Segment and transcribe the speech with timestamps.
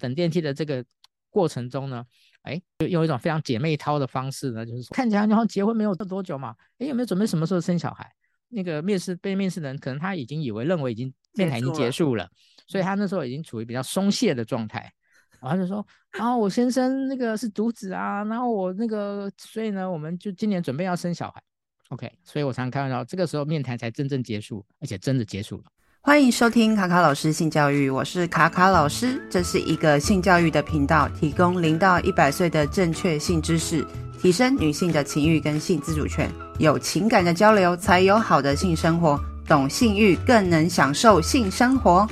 [0.00, 0.84] 等电梯的这个
[1.28, 2.04] 过程中呢，
[2.42, 8.10] 哎，就用一种非常姐妹淘的方式呢，就是说看起来然后结婚没有多久嘛，哎，有没有准备什么时候生小孩？
[8.48, 12.28] 那个面试被面试人可能他已经以为认为已经面谈已经结束了，
[12.66, 14.92] 所以他那时候已经处于比较松懈的状态，
[15.40, 21.40] 然后就说，然后我先生那个是独子啊，然后我那个所以呢，我们就今年准备要生小孩
[21.90, 25.64] ，OK，所以我常常看到这个时候面谈才真正结束，而且真的结束了。
[26.02, 33.86] 欢迎收听卡卡老师性教育，我是卡卡老师，这是一个性教育的频道，提供零到一百岁的正确性知识，
[34.18, 42.08] 提升女性的情欲跟性自主权，有情感的交流才有好的性生活，懂性欲更能享受性生活。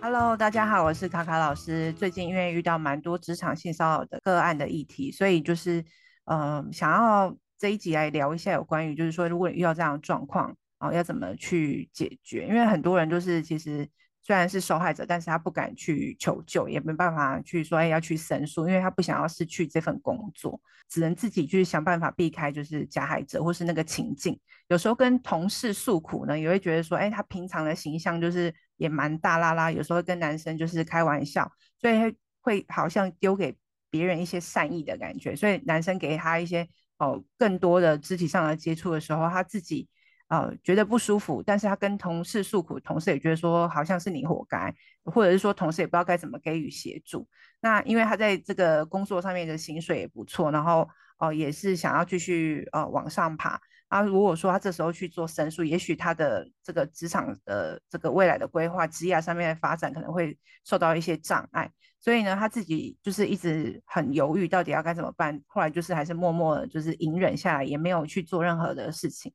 [0.00, 1.92] Hello，大家好，我是卡卡老师。
[1.92, 5.84] 最近因为遇到蛮多职场性骚扰的个案的议题，所以就是
[6.24, 10.56] 嗯、想要这一集来聊一下有关于，就是说如果你遇到这样的状况。
[10.78, 12.46] 哦，要怎么去解决？
[12.46, 13.88] 因为很多人就是其实
[14.20, 24.38] 虽然是受害者，但是他不敢去求救，也没办法去说，哎，要去申诉，因为他不想要失去这份工作，只能自己去想办法避开就是加害者或是那个情境。
[24.68, 33.56] 有时候跟同事诉苦呢，也会觉得说，哎，他平常的形象就是也蛮大啦啦，有时候跟男生就是开玩笑，所以会好像丢给
[33.90, 39.88] 别人一些善意的感觉，所以男生给他一些哦更多的肢体上的接触的时候，他自己。
[40.28, 47.26] 呃，觉得不舒服，但是他跟同事诉苦，同事也觉得说好像是你活该，或者是说同事也不知道该怎么给予协助。
[47.60, 53.60] 那因为他在这个工作上面的薪水也不错，然后哦、也是想要继续呃往上爬。
[53.88, 61.70] 啊，如果说他这时候去做申诉，也许他的这个职场的这个未来的规划、职业上面的发展可能会受到一些障碍。
[61.98, 65.42] 所以呢，他自己就是一直很犹豫，到底要该怎么办。
[65.46, 69.32] 后来就是还是默默的，就是隐忍下来，也没有去做任何的事情。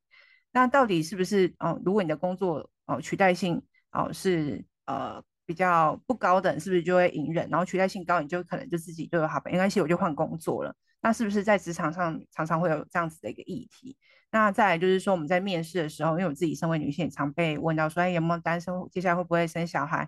[0.54, 1.82] 那到底是不是哦？
[1.84, 7.50] 如果你的工作哦取代性哦是呃比较不高等，是不是就会隐忍？
[7.50, 10.74] 然后取代性高，你就可能就自己就有好，没关系，我就换工作了。
[11.02, 13.98] 那是不是在职场上常常会有这样子的一个议题？
[14.32, 18.74] 那再来就是说，我们在面试的时候，因为我自己身为女性，也常被问到说，哎，有没有单身？
[18.92, 20.08] 接下来会不会生小孩？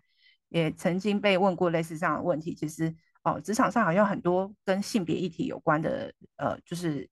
[0.50, 2.54] 也曾经被问过类似这样的问题。
[2.54, 7.10] 其实哦，职场上好像很多跟性别议题有关的，呃，就是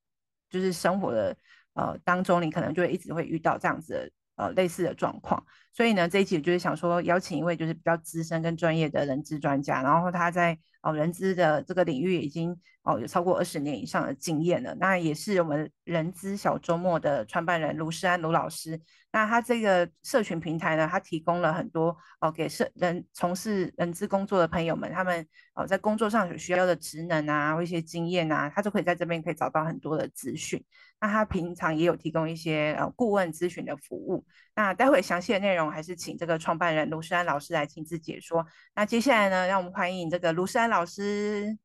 [0.52, 1.36] 就是生活的。
[1.74, 18.78] 呃，当中你可能就会一直会遇到这样子的呃类似的状况，所以呢，这一期就是想说邀请一位就是比较资深跟专业的人资专家，然后他在哦、呃、人资的这个领域已经哦、有超过二十年以上的经验了，那也是我们人资小周末的创办人卢诗安卢老师。
[19.10, 30.62] 那他这个社群平台呢，他提供了很多哦、给社人从事人资工作的朋友们，他们哦、在工作上有需要的职能啊或一些经验啊，他都可以在这边可以找到很多的资讯。
[31.04, 34.24] 那他平常也有提供一些呃顾问咨询的服务。
[34.56, 38.46] 那待会详细的内容还是请这个创办人卢诗安老师来亲自解说。
[38.74, 41.58] 那接下来呢，让我们欢迎这个卢诗安老师。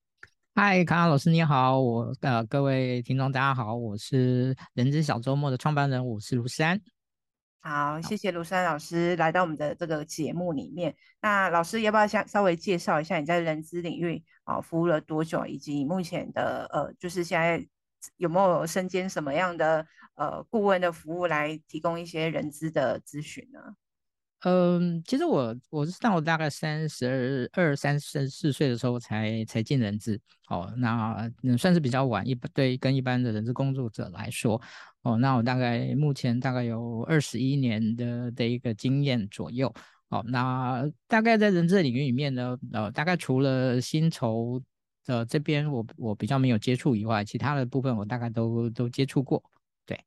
[0.56, 6.80] 嗨，康康老师你好，我呃各位听众大家好，我是人资小周末的创办人，我是卢诗安。
[7.60, 10.96] 好，谢谢卢山老师来到我们的这个节目里面。
[11.22, 17.64] 那老师要不要先稍微介绍一下你在人资领域啊、呃、服务了多久，以及目前的呃就是现在
[18.16, 23.60] 有没有身兼什么样的呃顾问的服务来提供一些人资的咨询呢？
[24.42, 30.16] 嗯，其实我我是到我大概三十二、三十四岁的时候才才进人资，
[30.48, 31.28] 哦，那
[31.58, 34.62] 算是比较晚，一般对跟一般的人资工作者来说，
[35.02, 39.74] 哦，那我大概目前大概有二十一年的的一个经验左右，
[40.10, 44.62] 哦，那大概在人资领域里面呢，呃，大概除了薪酬
[45.08, 49.42] 的这边我我比较没有接触以外，其他的部分我大概都都接触过，
[49.86, 49.98] 对，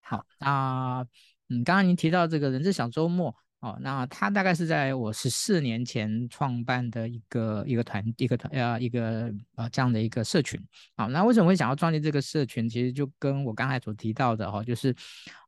[0.00, 1.06] 好，那
[1.50, 3.36] 嗯，刚刚您提到这个人是小周末。
[3.60, 10.60] 哦，那他大概是在我十四年前创办的一个一个团一个团呃一个呃这样的一个社群。
[10.96, 12.68] 好，那为什么会想要创立这个社群？
[12.68, 14.94] 其实就跟我刚才所提到的哈，就是。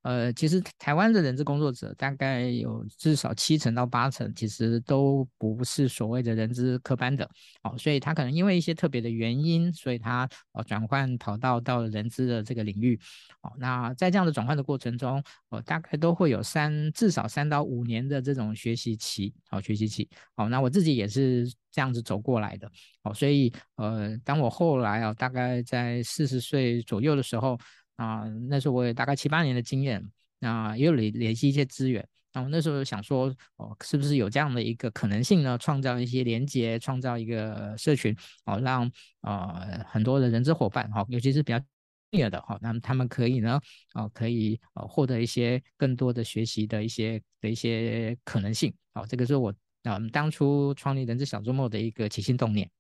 [0.03, 7.29] 呃，其实台湾的人资工作者大概有至少七成到八成，其实都不是所谓的人资科班的，
[7.63, 12.99] 哦，所以他可能因为一些特别的原因，所以他呃转换跑道到了人资的这个领域，
[13.43, 22.71] 哦，那在这样的转换的过程中，我，大概都会有三至少三到五年的这种学习期，好，学习期，好，那我自己也是这样子走过来的，
[23.03, 27.59] 哦，所以呃，当我后来啊，大概在四十岁左右的时候。
[27.97, 30.03] 啊，那时候我有大概七八年的经验，
[30.41, 32.03] 啊，也有联联系一些资源。
[32.33, 33.27] 那我那时候想说，
[33.57, 35.59] 哦，是不是有这样的一个可能性呢？
[35.59, 41.61] 创造一些连接，创造一个社群，哦，让呃很多的人资伙伴，哈，尤其是比较
[42.11, 43.61] 业的哈，那么他们可以呢，
[43.95, 48.75] 哦，可以呃获得一些更多的学习的一些的一些可能性。
[48.93, 49.51] 好，这个是我
[49.85, 52.71] 啊，我们当初创立人资小周末的一个起心动念。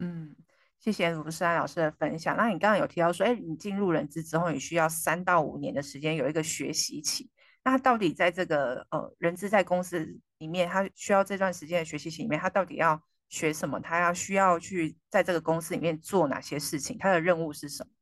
[0.00, 0.34] 嗯，
[0.80, 2.36] 谢谢卢世安老师的分享。
[2.36, 7.30] 那你刚刚有提到说，哎，你进入人资之后，你需要三到五年的时间有一个学习期。
[7.62, 13.78] 那到底在这个呃人资在公司里面，他需要这段时间的学习期里面，他到底要学什么？
[13.78, 16.96] 他要需要去在这个公司里面做哪些事情？
[16.98, 17.92] 他的任务是什么？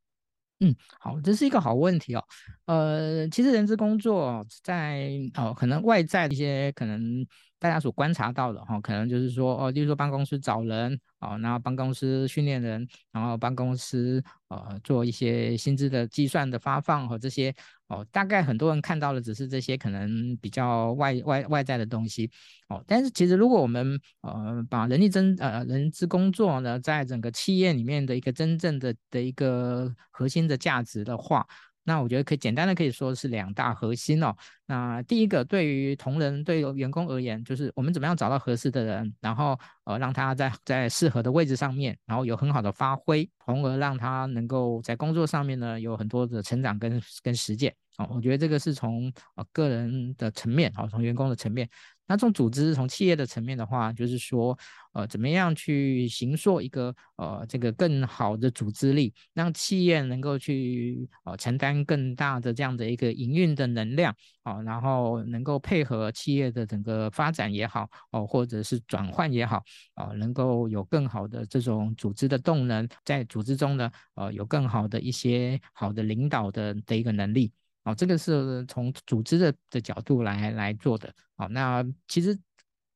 [0.61, 2.23] 嗯，好，这是一个好问题哦。
[2.65, 7.25] 呃，其实人资工作在哦，可能外在一些可能
[7.57, 17.55] 大家所观察到的哈、哦，可能就是说哦，例如说帮公司找人哦，然后帮公司训练人，然后帮公司呃做一些薪资的计算的发放和这些。
[17.89, 22.29] 哦，大概很多人看到的只是这些可能比较外外外在的东西，
[22.69, 31.45] 哦，但是其实如果我们呃把人力增呃人资工作呢，在整个企业里面的一个真正的的一个核心的价值的话。
[31.89, 34.35] 那我觉得可以简单的可以说是两大核心哦。
[34.67, 47.73] 那第一个，对于同仁、对于员工而言，就是我们怎么样找到合适的人，然后呃让他在在适合的位置上面，然后有很好的发挥，从而让他能够在工作上面呢有很多的成长跟跟实践。
[47.97, 51.67] 哦，我觉得这个是从呃个人的层面，哦，从员工的层面。
[52.09, 54.57] 那从组织、从企业的层面的话，就是说，
[54.93, 64.11] 呃，怎么样去形塑一个呃这个更好的组织力，让企业能够去呃承担更大的这样的一个营运的能量
[64.41, 69.63] 啊，然后能够配合企业的整个发展也好，哦，或者是转换也好，
[69.93, 77.51] 啊，能够有更好的这种组织的动能，在组织中呢，呃，有更好的一些好的领导的的一个能力。
[77.89, 81.11] 哦，这个是从组织的的角度来来做的。
[81.35, 82.37] 好，那其实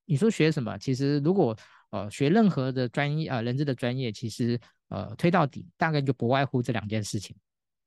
[0.06, 0.78] 你说学什么？
[0.78, 1.58] 其实如果
[1.90, 4.60] 呃学任何的专业、呃，人资的专业，其实
[4.90, 7.36] 呃推到底大概就不外乎这两件事情。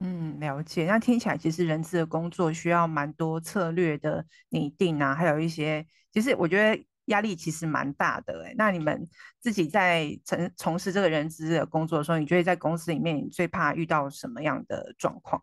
[0.01, 0.87] 嗯，了解。
[0.87, 8.45] 那听起来其实人资的工作需要蛮多策略的拟定啊，还有一些，其实我觉得压力其实蛮大的。
[8.45, 9.07] 哎，那你们
[9.41, 15.43] 自己在从从事这个人资的工作的时候，你觉得在公司里面你最怕遇到什么样的状况？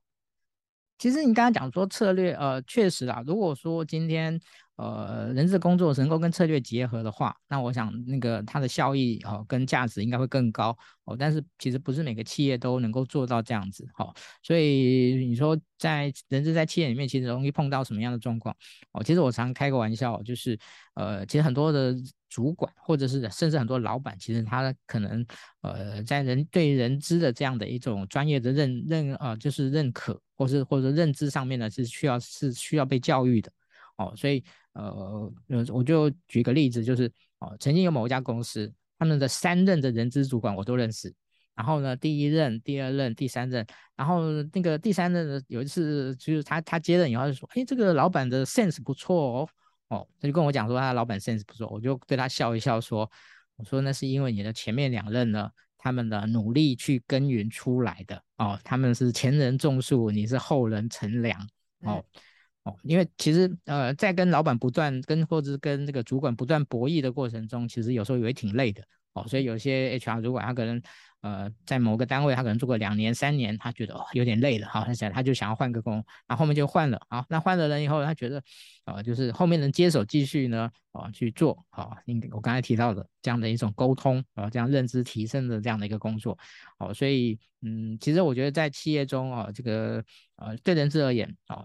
[0.98, 4.40] 其实你刚刚讲说策略，呃，确实啊，如果说今天
[4.84, 11.16] 呃人资工作能够跟策略结合的话，那我想那个它的效益哦、跟价值应该会更高哦。
[11.18, 18.56] 但是其实不是每个企业都能够做到这样子，好、哦，所以你说在人资在企业里面其实容易碰到什么样的状况？
[18.92, 20.58] 哦，其实我常开个玩笑，就是
[20.96, 21.96] 呃，其实很多的。
[22.34, 25.24] 主管或者是甚至很多老板，其实他可能
[25.62, 33.52] 呃在人对人资的这样的一种专业的认认、呃，就是认可或是或者认知上面呢，是需要是需要被教育的
[33.98, 34.14] 哦。
[34.16, 34.44] 所以
[34.74, 35.32] 呃
[35.72, 41.14] 我就举个例子，就是哦，曾经有某一家公司，他们的三任的人资主管我都认识。
[41.56, 43.64] 然后呢，第一任、第二任、第三任，
[43.96, 49.50] 然后那个第三任呢，有一次就是他他接任以后就说，哎，这个老板的 sense 不错哦。
[49.90, 53.08] 哦，他就跟我讲说，他老板 sense 不错，我就对他笑一笑说，
[53.58, 55.48] 我说那是因为你的前面两任呢，
[55.78, 61.40] 他们的努力去耕耘出来的哦，他们是前人种树，你是后人乘凉
[61.82, 62.04] 哦
[62.64, 68.84] 哦，因为其实呃，在跟老板不断跟或者是跟这个主管不断博弈的过程中，其实有时候也会挺累的
[69.14, 70.82] 哦，所以有些 HR 主管他可能。
[71.24, 78.44] 呃，在某个单位，他可能做过两年、三年，他觉得哦有点累了，好，他想他就想要换个工，然后面就换了，啊，那换了人以后，他觉得，
[78.84, 81.96] 呃，就是后面能接手继续呢，啊去做，好，
[82.34, 86.38] 我刚才提到的这样的一种沟通，啊，这样认知提升的这样的一个工作，
[86.78, 90.04] 好，所以，嗯，其实我觉得在企业中啊，这个
[90.36, 91.64] 呃对人资而言，啊。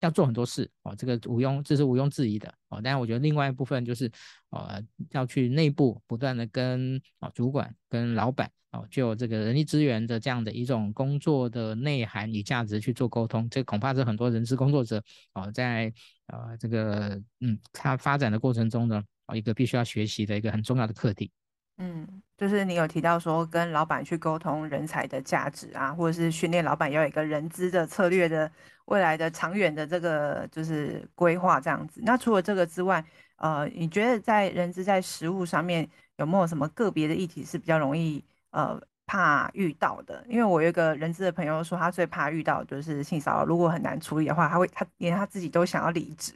[0.00, 2.80] 要做很多事哦，这个毋庸，这是毋庸置疑的哦。
[2.82, 4.10] 但是我觉得另外一部分就是，
[4.50, 13.48] 呃，要去内部不断的跟啊主管、跟老板哦，就这个人力资源的这样的一种工作的内涵与价值去做沟通。
[13.50, 15.02] 这恐怕是很多人事工作者
[15.34, 15.92] 哦，在
[16.26, 21.30] 呃这个嗯他发展的过程中呢，哦一个必须要学习的一个很重要的课题。
[21.80, 22.06] 嗯，
[22.36, 28.50] 就是你有提到说跟老板去沟通人才的价值啊，或者是训练老板要有一个人资的策略的
[28.86, 32.00] 未来的长远的这个就是规划这样子。
[32.04, 33.04] 那除了这个之外，
[33.36, 40.26] 呃，你觉得在人资在实务上面有没有什么个别的议题是比较容易呃怕遇到的？
[40.28, 46.32] 因为我有一个人资的朋友说，他最怕遇到就是性骚扰，如果很难处理的话，他会他连他自己都想要离职。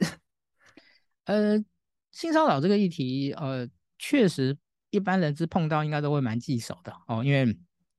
[1.25, 1.61] 呃，
[2.11, 3.67] 性骚扰这个议题，呃，
[3.99, 4.57] 确实。
[4.93, 7.57] 一般人是碰到应该都会蛮棘手的哦，因为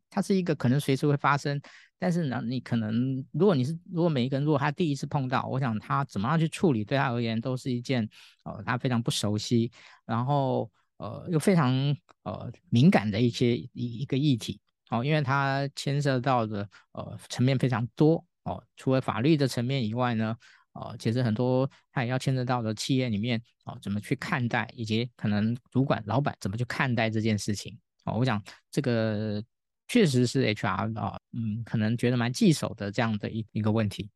[0.09, 1.61] 它是一个可能随时会发生，
[1.99, 8.09] 但是呢，你可能如果你是如果每一个人如果他第一次碰到，我想他怎么样去处理，对他而言都是一件
[8.45, 9.73] 呃他非常不熟悉，
[10.07, 11.75] 然后呃又非常
[12.23, 14.61] 呃敏感的一些一一个议题
[14.91, 20.37] 哦，因为它牵涉到的呃层面非常多哦，除了法律的层面以外呢。
[20.75, 27.77] 哦，其实很多他也要牵扯到的企业里面哦，怎么去看待，以及可能主管、老板怎么去看待这件事情。
[28.05, 29.43] 哦，我想这个
[29.89, 34.11] 确实是 HR 啊，嗯，可能觉得蛮棘手的这样的一一个问题。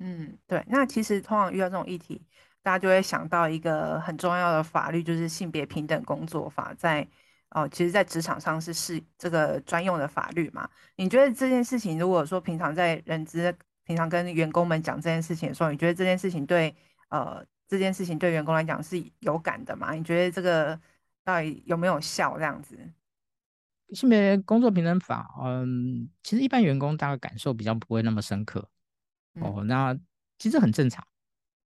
[0.00, 0.64] 嗯，对。
[0.68, 2.20] 那其实通常遇到这种议题，
[2.62, 7.06] 大家就会想到一个很重要的法律，就是性别平等工作法，在
[7.50, 10.68] 哦，其实，在职场上是是这个专用的法律嘛。
[10.96, 13.56] 你觉得这件事情，如果说平常在人资，
[13.88, 16.74] 平常跟员工们讲这件事情的时候，你觉得这件事情对
[17.08, 19.94] 呃这件事情对员工来讲是有感的吗？
[19.94, 20.78] 你觉得这个
[21.24, 22.36] 到底有没有效？
[22.36, 22.78] 这样子？
[23.94, 28.68] 性别工作平等法，嗯，其实一般员工大概感受比较不会那么深刻，
[29.36, 29.98] 嗯、哦，那
[30.38, 31.02] 其实很正常。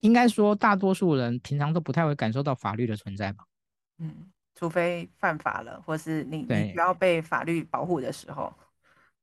[0.02, 3.46] 应该说，大多数人平常都不太会感受到法律的存在吧？
[3.98, 8.54] 嗯，除非犯法了，或是你你需要被法律保护的时候，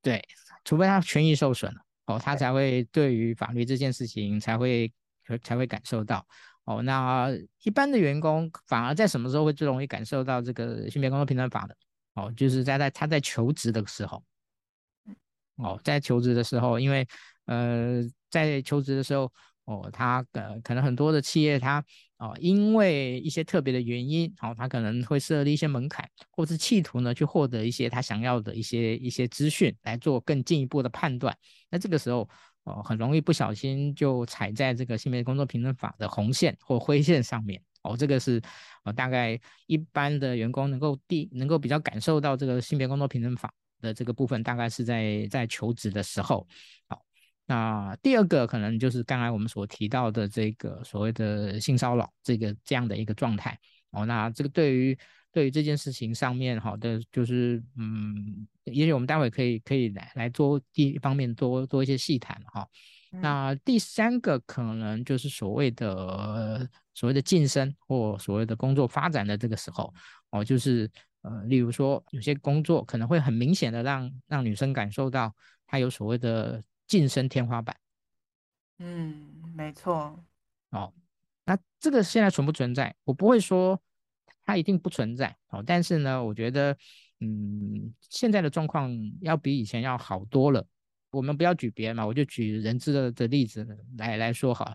[0.03, 0.21] 对，
[0.65, 1.81] 除非他权益受损了。
[2.09, 4.93] 哦，他才会对于法律这件事情才会
[5.43, 6.27] 才会感受到
[6.65, 6.83] 哦。
[6.83, 7.31] 那
[7.63, 11.77] 一般的员工反而在什么时候会最容易感受到这个性别工作平等法的？
[12.15, 14.25] 哦，就是在在他在求职的时候，
[15.57, 17.07] 哦，在求职的时候，因为
[17.45, 19.33] 呃，在求职的时候。
[19.69, 21.85] 哦，他呃可能很多的企业他
[22.17, 31.37] 哦，因为一些特别的原因，哦，他可能会设立一些门槛，或是企图呢去获得一些他想要的一些一些资讯，来做更进一步的判断。
[31.71, 32.27] 那这个时候
[32.65, 37.61] 哦，很容易不小心就踩在这个性别工作平等法的红线或灰线上面。
[37.83, 38.41] 哦，这个是
[38.85, 46.47] 呃大概一般的员工能够第能够比较感受到这个性别工作平等法的这个部分，大概是在在求职的时候，
[46.89, 47.03] 好。
[47.51, 53.59] 那第二个可能就是刚才我们所提到的这个所谓的性骚扰这个这样的一个状态
[53.91, 54.05] 哦。
[54.05, 54.99] 那这个对于
[55.33, 62.69] 对于这件事情上面好的就是嗯，也许我们待会可以可以来来做第一方面多多一些细谈哈。
[63.11, 69.91] 那第三个可能就是所谓的所谓的晋升或所谓的工作发展的这个时候
[70.33, 70.91] 哦，就是
[71.23, 75.35] 呃，例如说有些工作可能会很明显的让让女生感受到
[75.67, 76.63] 她有所谓的。
[76.89, 77.77] 晋升天花板，
[78.79, 80.19] 嗯，没错，
[80.71, 80.93] 哦，
[81.45, 82.93] 那这个现在存不存在？
[83.05, 83.81] 我不会说
[84.45, 86.77] 它一定不存在，哦，但是呢，我觉得，
[87.21, 88.91] 嗯，现在的状况
[89.21, 90.67] 要比以前要好多了。
[91.11, 93.67] 我们不要举别人嘛，我就举人资的的例子
[93.97, 94.75] 来来说好，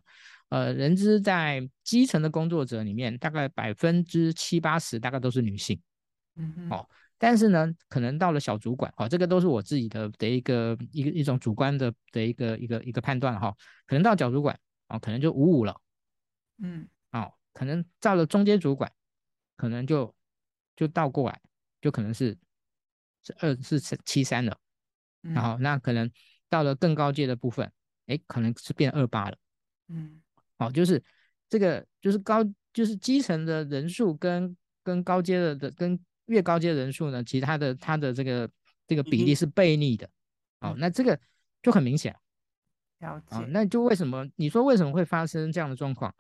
[0.50, 5.82] 呃，人资在基层的工作者里面，大概百分之七八十大概都是女性，
[6.36, 6.90] 嗯哼，哦。
[7.24, 13.56] 但是呢，可能到了小主管，哦，这个都是我自己的的一个一个一种主观的的一个一个一个判断哈，
[13.88, 15.74] 可能到小主管，哦，可能就五五了，
[16.58, 18.92] 嗯，哦，可能到了中间主管，
[19.56, 20.14] 可能就
[20.76, 21.42] 就倒过来，
[21.80, 22.38] 就可能是
[23.24, 24.60] 是二是七三了，
[25.22, 25.58] 然后。
[25.60, 26.12] 那可能
[26.50, 27.72] 到了更高阶的部分，
[28.08, 29.38] 哎，可能是变二八了，
[29.88, 30.22] 嗯，
[30.58, 31.02] 哦，就是
[31.48, 35.98] 这个就是高就是基层的人数跟跟高阶的的跟。
[36.26, 38.50] 越高阶人数呢，其实它的它的这个
[38.88, 40.10] 这个比例是背逆的，
[40.60, 41.20] 嗯、哦，那这个
[41.62, 42.16] 就很明显，
[43.00, 43.46] 了解、哦。
[43.50, 46.14] 那就为什么你说为什么会发生这样的状况？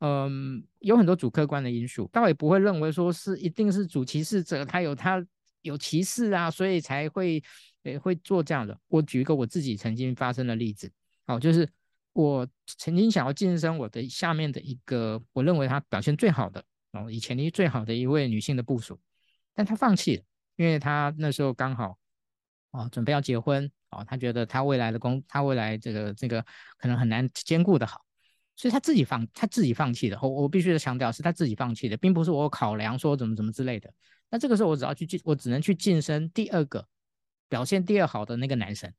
[0.00, 5.24] 嗯，有很多主客观的因素，倒也不会认为说是一定是主歧视者他有他
[5.62, 7.42] 有歧视啊，所以才会
[7.84, 8.78] 诶会做这样的。
[8.88, 10.90] 我举一个我自己曾经发生的例子，
[11.26, 11.66] 哦，就是
[12.12, 18.98] 我曾经想要晋升我的下面的一个我认为他表现最好的哦，以前的最好的一位女性的部属。
[19.54, 20.22] 但他放弃了，
[20.56, 21.96] 因为他那时候刚好，
[22.72, 26.44] 哦，准备要结婚，哦，他觉得他未来的工，他未来这个这个
[26.76, 28.04] 可能很难兼顾的好，
[28.56, 30.18] 所以他自己放，他自己放弃的。
[30.20, 33.88] 我我必须得强调是他自己放弃的，并不是我考量说怎么怎么之类的。
[34.28, 36.84] 那这个时候我只要去晋，我只能去晋升第二个
[37.48, 38.92] 表现第二好的那个男生。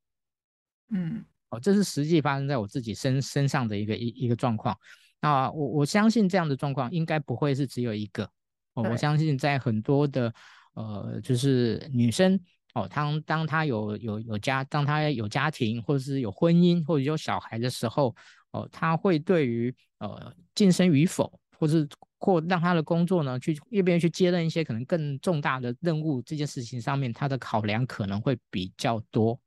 [0.92, 4.78] 嗯，哦，这是实际发生在我自己身身上的一个一一个状况。
[5.20, 8.30] 那我我相信这样的状况应该不会是只有一个。
[8.76, 10.34] 哦，我相信在很多的，
[10.76, 12.40] 呃，就是女生
[12.74, 18.16] 哦，当当她有有有家，当她有家庭，或者是有婚姻，或者有小孩的时候，
[18.52, 21.88] 哦，她会对于呃晋升与否，或是
[22.20, 29.40] 或让她的工作呢，去愿不愿意去接任一些可能更重大的任务这件事情上面，她的考量可能会比较多，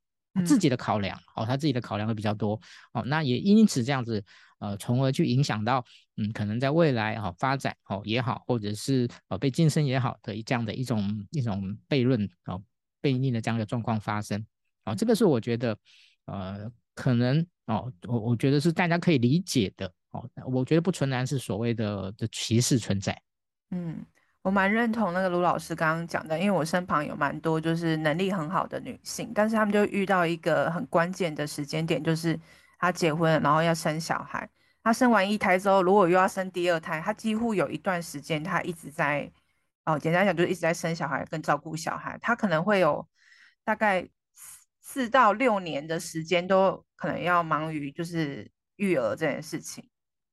[0.47, 2.59] 自己的考量，哦，他自己的考量会比较多，
[2.95, 4.25] 哦，那也因此这样子。
[4.61, 5.85] 呃，从而去影响到，
[6.19, 12.63] 嗯，可能在未来哈、哦、发展哦也好，或者是呃被晋升也好的这样的一种一种悖论哦
[13.01, 14.45] 悖逆的这样的状况发生，
[14.85, 15.79] 哦，这个是我觉得
[16.27, 23.17] 呃可能哦我我觉得是大家可以理解的哦，我觉得不纯然是所谓的的歧视存在。
[23.71, 24.05] 嗯，
[24.43, 32.39] 我蛮认同那个卢老师刚刚讲的，因为我身旁有蛮多就是能力很好的女性，但是她们就遇到一个很关键的时间点，就是。
[32.81, 34.49] 她结婚，然后要生小孩，
[34.89, 39.31] 她生完一胎之后，如果又要生第二胎，她几乎有一段时间她一直在
[39.85, 43.07] 哦，简单讲就是一直在生小孩跟照顾小孩，她可能会有
[43.63, 44.09] 大概
[44.81, 49.87] 四到六年的时间都可能要忙于就是育儿这件事情。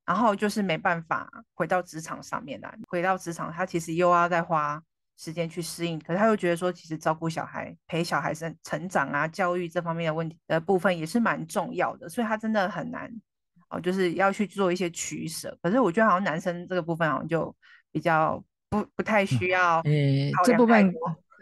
[0.05, 4.81] 然后就是没办法回到职场上面来，回到职场，她其实又要再花
[5.17, 5.99] 时间去适应。
[5.99, 13.11] 可是他又觉得说，其实照顾小孩、陪小孩生成长啊、教育这方面的问题的部分也是蛮重要的，所以他真的很难
[13.69, 15.57] 哦，就是要去做一些取舍。
[15.61, 17.55] 可是我觉得好像男生这个部分好像就
[17.91, 19.81] 比较不不太需要。
[19.85, 20.93] 嗯，呃，这部分，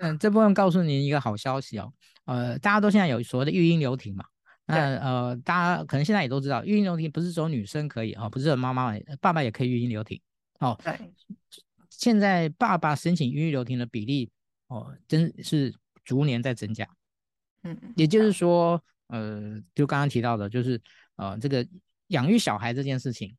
[0.02, 1.94] 嗯，这部分告诉您一个好消息哦，
[2.26, 4.26] 呃，大家都现在有所谓的育婴流停嘛。
[4.66, 10.20] 那呃，大家可能现在也都知道，育婴流停不是只有女生可以啊、哦，不是妈妈，爸爸也可以育婴流停。
[10.60, 10.98] 哦，对。
[11.90, 14.32] 现在爸爸申请育婴流停的比例
[14.68, 16.88] 哦，真是逐年在增加。
[17.64, 20.82] 嗯，也就是说，呃，就刚刚提到的，就是
[21.18, 21.66] 呃，这个
[22.14, 23.36] 养育小孩这件事情，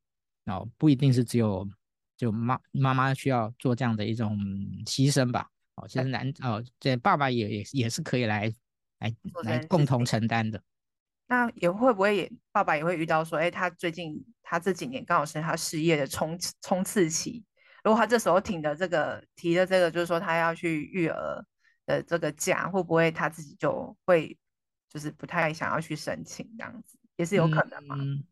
[0.47, 1.67] 哦，不一定是只有
[2.17, 4.39] 就妈妈妈需要做这样的一种
[4.85, 5.49] 牺牲吧。
[5.77, 8.53] 哦，其实男哦，这爸爸也也也是可以来
[8.99, 10.63] 来来共同承担的。
[11.27, 17.43] 那也会不会也爸爸也会遇到说，哎，他最近他这几年刚好是他事业的冲冲刺期，
[17.83, 21.45] 如果他这时候挺的这个提的这个，就是说他要去育儿
[21.87, 24.39] 的这个假，会不会他自己就会
[24.89, 27.97] 就是不太想要去申请这样子，也是有可能吗？
[27.99, 28.23] 嗯，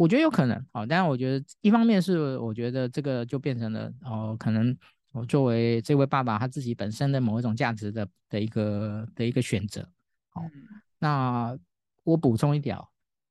[0.00, 0.66] 我觉得有可能。
[0.72, 4.74] 好，但是我觉得一方面是我觉得这个就变成了哦，可能
[5.12, 9.86] 我作为这位爸爸他自己本身的某一种价值的的一个的一个选择。
[10.30, 10.50] 好，嗯，
[10.98, 11.58] 那。
[12.02, 12.74] 我补充一点，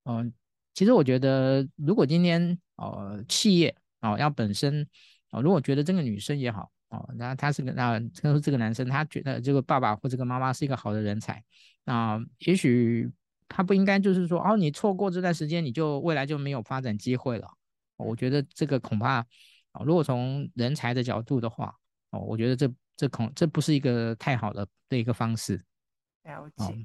[0.03, 0.31] 嗯、呃，
[0.75, 4.83] 其实我觉得，如果今天哦企业哦、呃、要本身
[5.31, 11.43] 哦、呃，如果觉得这个女生也好哦，那、呃、他是个那这个这个男生他觉得这个爸爸或这个妈妈是一个好的人才，
[11.83, 13.09] 那、呃、也许
[13.49, 17.49] 他不应该就是说哦，你错过这段时间，你就未来就没有发展机会了。
[17.97, 19.25] 呃、我觉得这个恐怕啊、
[19.73, 21.75] 呃，如果从人才的角度的话
[22.11, 25.61] 哦、呃，我觉得这这恐这不是一个太好的的一个方式。
[26.23, 26.75] 了解，呃、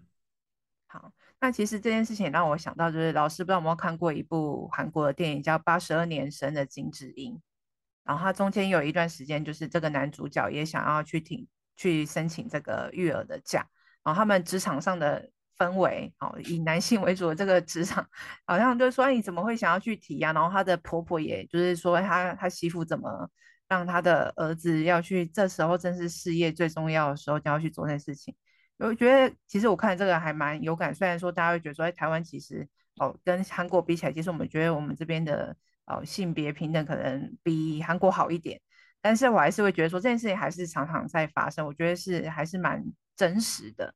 [0.87, 1.13] 好。
[1.41, 7.35] 那其实这件事情也让我想到，就是老师不知道有没有看过一部韩国的电影，叫《八十二年生的金智英》。
[8.03, 13.69] 然后他中间有一段时间，就是这个男主角也想要去挺去申请这个育儿的假。
[14.03, 18.07] 然后他们职场上的氛围，哦，以男性为主的这个职场，
[18.47, 20.33] 好像就是说，你怎么会想要去提啊？
[20.33, 23.29] 然后他的婆婆也就是说，他他媳妇怎么
[23.69, 25.27] 让他的儿子要去？
[25.27, 28.35] 这时候正是事业最重要的时候，就要去做那事情。
[28.79, 38.61] 我觉得其实我看这个还蛮有感，虽然说大家会觉得说，哎台湾其实哦跟韩国比起来，其实我们觉得我们这边的哦性别平等可能比韩国好一点，
[39.01, 42.85] 但是我还是会觉得说这件事情还是常常在发生，我觉得是还是蛮
[43.17, 43.95] 真实的。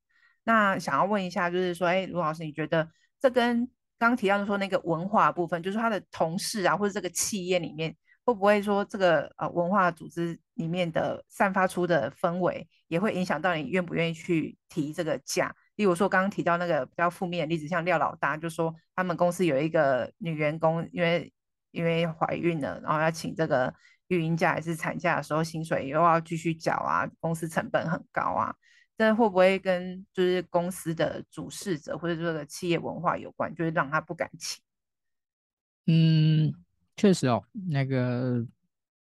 [0.49, 2.89] 那想要问一下，就是说，哎，卢老师，你觉得
[3.21, 7.95] 这跟刚提到的说那个文化部分，就是他的同事啊，或者这个企业里面。
[8.29, 15.51] 会不会说这个呃文化组织里面的散发出的氛围，也会影响到你愿不愿意去提这个假？
[15.77, 21.33] 例如说刚刚提到那个比较负面的例子，像廖老大就说他们公司有一个女员工，因为
[21.71, 23.73] 因为怀孕了，然后要请这个
[24.09, 28.55] 育婴假还是产假的时候，薪水又要继续缴啊，公司成本很高啊，
[28.99, 34.61] 这会不会跟就是公司的主事者或者这个企业文化有关，就是让他不敢请？
[35.87, 36.53] 嗯。
[37.01, 38.45] 确实哦，那个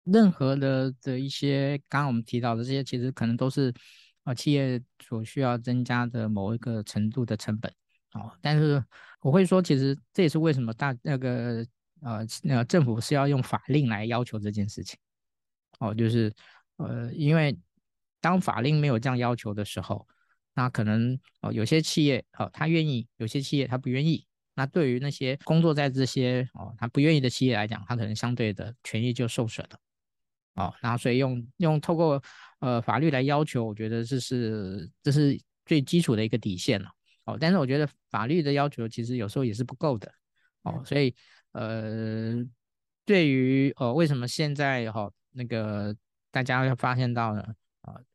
[0.05, 3.75] 任何的的一些刚刚我们提到的这些，其实可能都是
[4.23, 7.69] 啊企业所需要增加的某一个程度的成本
[8.13, 8.31] 哦。
[8.41, 8.81] 但是
[9.23, 11.67] 我会说，其实这也是为什么大那个
[12.01, 14.97] 呃那个政府是要用法令来要求这件事情
[15.81, 16.33] 哦，就是
[16.77, 17.59] 呃因为
[18.21, 20.07] 当法令没有这样要求的时候，
[20.55, 24.27] 那可能哦有些企业哦他愿意，有些企业他不愿意。
[24.55, 29.79] 那对于那些工作在这些哦，他不愿意的企业来讲，他可能相对的权益就受损了，
[30.57, 32.23] 哦，然后所以用用透过
[32.59, 36.91] 呃法律来要求，我觉得这是这是最基础的一个底线了，
[37.25, 40.13] 哦，但是我觉得法律的要求其实有时候也是不够的，
[40.63, 41.15] 哦，所以
[41.53, 42.35] 呃，
[43.07, 45.97] 对于呃为什么现在哈、哦、那个
[46.31, 47.43] 大家要发现到呢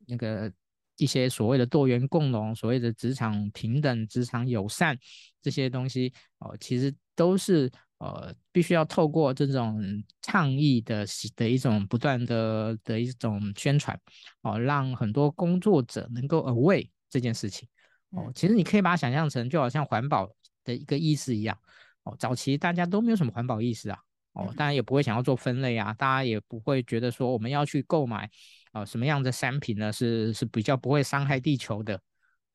[0.08, 0.52] 那个。
[0.98, 4.98] 一些所谓的多元共融，所谓的职场平等、职场友善
[5.42, 9.78] 这些东西哦，其实都是呃必须要透过这种
[10.22, 14.00] 倡议的的一种不断的的一种宣传
[14.44, 17.68] 哦，让很多工作者能够 aware 这件事情
[18.12, 18.32] 哦。
[18.34, 20.30] 其实你可以把它想象成就好像环保
[20.64, 21.60] 的一个意识一样
[22.04, 22.16] 哦。
[22.18, 24.00] 早期大家都没有什么环保意识啊
[24.32, 28.32] 哦，当然也不会想要做分类啊，大家也不会觉得说我们要去购买。
[28.76, 29.90] 啊，什么样的商品呢？
[29.90, 31.98] 是是比较不会伤害地球的，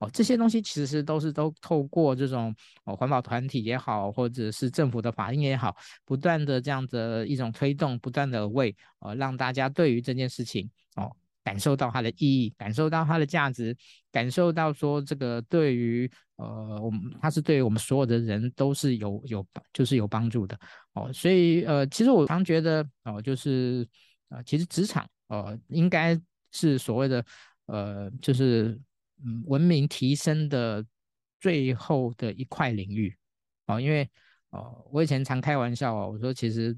[0.01, 2.55] 哦，这些东西其实都是都透过这种
[2.85, 11.11] 哦环保团体也好，或者是政府的法令也好，不断的这样的一种推动，不断的为呃让大家对于这件事情哦
[11.43, 13.75] 感受到它的意义，感受到它的价值，
[14.13, 20.55] 感受到说这个对于呃我们它是对于我们所有的人都是有有就是有帮助的
[20.93, 23.89] 哦，所以呃其实我常觉得哦就是
[24.29, 26.21] 呃其实职场呃应该
[26.53, 27.25] 是所谓的
[27.65, 28.79] 呃就是。
[29.23, 30.83] 嗯，文明提升的
[31.39, 33.15] 最后的一块领域，
[33.67, 34.11] 哦，因为
[34.49, 36.75] 哦，我以前常开玩笑哦，我说其实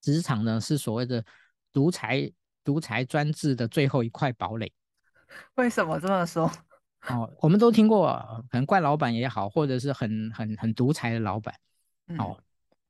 [0.00, 1.24] 职场呢是所谓的
[1.72, 4.72] 独裁独裁专制的最后一块堡垒。
[5.56, 6.48] 为什么这么说？
[7.10, 8.06] 哦，我们都听过，
[8.48, 11.52] 可能怪老板也好，或者是很很很独裁的老板。
[12.16, 12.38] 哦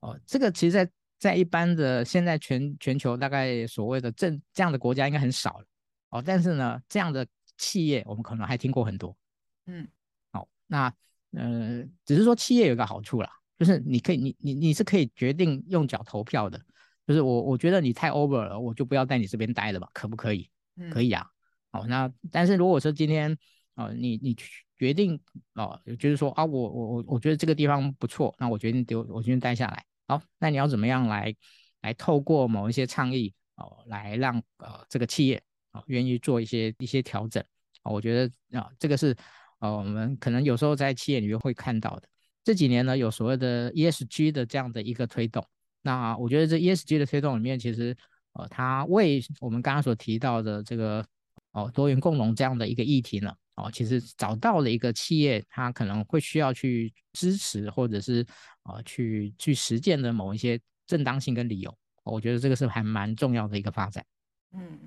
[0.00, 5.66] 哦，这个其实在，在在一般的现在全全球大概所谓的这这样的国家应该很少了。
[6.10, 7.26] 哦，但是呢，这样的。
[7.58, 9.16] 企业我们可能还听过很多，
[9.64, 9.88] 嗯，
[10.30, 10.92] 好，那
[11.32, 16.60] 呃，只是说企业有一个好处啦，就是你可以，你你你是可以决定用脚投票的，
[17.06, 20.50] 就是我我觉得你太 over 了，我就不要在你这边待了吧，可不可以？
[20.76, 21.26] 嗯，可以啊，
[21.72, 23.32] 好，那但是如果说今天
[23.74, 24.36] 啊、呃，你你
[24.76, 25.18] 决定
[25.54, 31.34] 哦，就是说啊，我我我我觉得这个地方不错，那我决定丢，我决定待下来，好，那你要怎么样来
[31.82, 35.42] 来透过某一些倡议哦，来让呃这个企业。
[35.88, 37.44] 愿意做一些一些调整
[37.82, 39.14] 啊，我觉得啊，这个是
[39.58, 42.08] 呃，我们可能有时候在企业里面会看到的。
[42.42, 45.46] 这几年呢，有所谓的 ESG 的这样的一个推动。
[45.82, 47.94] 那我觉得这 ESG 的推动里面，其实
[48.32, 51.06] 呃，它为我们刚刚所提到的这个
[51.52, 58.24] 哦多元共融这样的一个议题呢，哦，其实找到了一个企业，它可能会需要去支持或者是
[58.62, 61.78] 啊去去实践的某一些正当性跟理由。
[62.04, 64.04] 我觉得这个是还蛮重要的一个发展。
[64.52, 64.78] 嗯。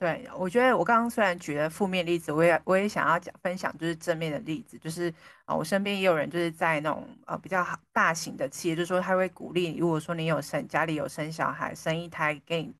[0.00, 5.12] 对，我觉得我刚刚虽然举了负面例子，我也我也想要讲分享就是正面的例子，就是
[5.44, 12.72] 啊，我身边也有人就是在那种呃比较大型的企业，就是说他会鼓励，如果说你有生家里有生小孩，生一胎给你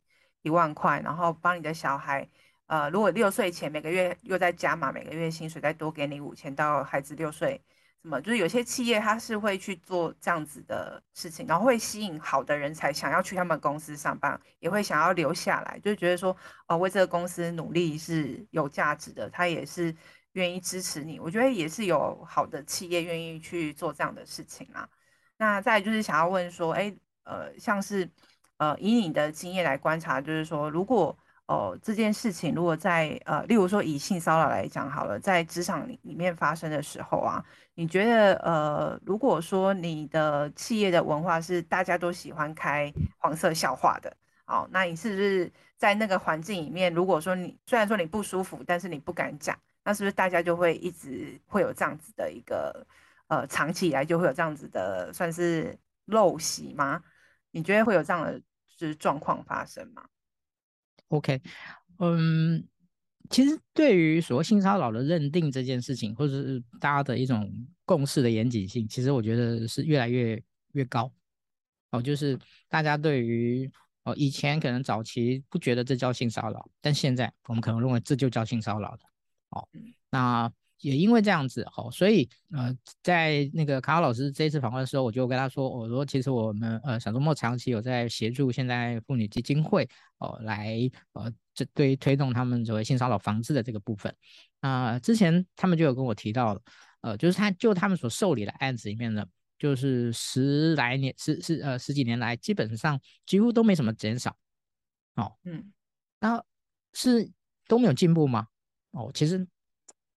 [0.42, 2.24] 一万块，然后帮你的小孩，
[2.68, 7.60] 呃，如果六岁前每个月又再加码，每个月薪水再多给你五千，到孩子六岁。
[8.00, 8.20] 什么？
[8.20, 16.34] 就是有些企业它是会去做这样子的事情，然后会吸引好的人才想要去他们公司上班，也会想要留下来，就觉得说，
[16.68, 19.92] 哦，为这个公司努力是有价值的，他也是
[20.32, 21.18] 愿意支持你。
[21.18, 24.88] 我觉得也是有好的企业愿意去做这样的事情啊。
[25.36, 28.08] 那再就是想要问说，哎，呃，像是，
[28.58, 37.42] 呃，以你的经验来观察，就是说，如果哦，这件事情如果在呃，例如说以性骚扰来讲好了，在职场里里面发生的时候啊，
[37.74, 52.86] 你觉得呃，如果说你的企业的文化是大家都喜欢开黄色笑话的，好，那你是不是在那个环境里面，如果说你虽然说你不舒服，但是你不敢讲，那是不是大家就会一直会有这样子的一个
[53.28, 55.74] 呃，长期以来就会有这样子的算是
[56.08, 57.02] 陋习吗？
[57.52, 58.38] 你觉得会有这样的
[58.76, 60.04] 就是状况发生吗
[61.08, 61.40] ？OK，
[61.98, 62.66] 嗯，
[63.30, 67.52] 其实对于所谓性骚扰的认定这件事情，或者是大家的一种
[67.84, 70.42] 共识的严谨性，其实我觉得是越来越
[70.72, 71.12] 越高。
[71.90, 73.70] 哦，就是大家对于
[74.04, 79.02] 哦以前可能早期不觉得这叫性骚扰，但现在我们可能认为这就叫性骚扰的。
[79.50, 79.68] 哦，
[80.10, 80.52] 那。
[80.80, 89.88] 也因为这样子，哦，所以呃，在那个卡卡老师这一次访问的时候，我就跟他说，我说其实我们呃小周末长期有在协助现在妇女基金会
[90.18, 94.14] 哦，来呃这对推动他们所谓性骚扰防治的这个部分。
[94.60, 96.62] 啊、呃，之前他们就有跟我提到了，
[97.00, 99.26] 呃，就是他就他们所受理的案子里面呢，
[99.58, 104.36] 就是十来年十十呃十几年来，基本上几乎都没什么减少。
[105.16, 105.72] 哦，嗯，
[106.20, 106.40] 那
[106.92, 107.28] 是
[107.66, 108.46] 都没有进步吗？
[108.92, 109.44] 哦，其实。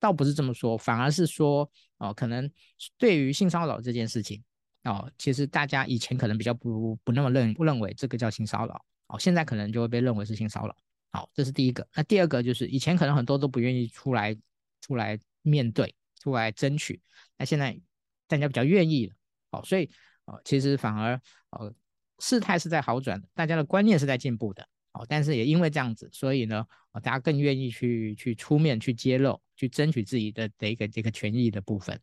[0.01, 2.51] 倒不是这么说，反而是说，哦，可能
[2.97, 4.43] 对于性骚扰这件事情，
[4.85, 10.77] 哦，其实大家以前可能比较不不那么认不认为这个叫性骚扰，哦，现在可能就会被认为是性骚扰，
[11.13, 11.87] 好，这是第一个。
[11.95, 14.37] 那第二个就是以前可能很多都不愿意出来
[14.81, 17.01] 出来面对，出来争取，
[17.37, 17.79] 那现在
[18.27, 19.15] 大家比较愿意了，
[19.51, 19.91] 好，所以，
[20.27, 21.75] 哦，其实反而，呃，
[22.19, 24.67] 事态是在好转的，大家的观念是在进步的。
[24.93, 26.67] 哦但是也因为这样子，所以呢，
[27.03, 31.99] 大家更愿意去去出面去揭露，去争取自己的的一个这个权益的部分。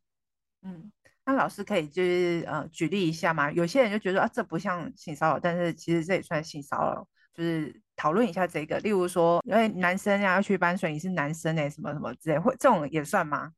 [0.61, 0.91] 嗯，
[1.25, 3.49] 那老师可以就是呃举例一下吗？
[3.53, 8.77] 有些人就觉得啊，这不像性骚扰，但是其实这也算性骚扰，就是讨论一下这个。
[8.79, 13.53] 例如说，因为男生要去搬水，你是男生哎，什么什么之类，会这种也算吗？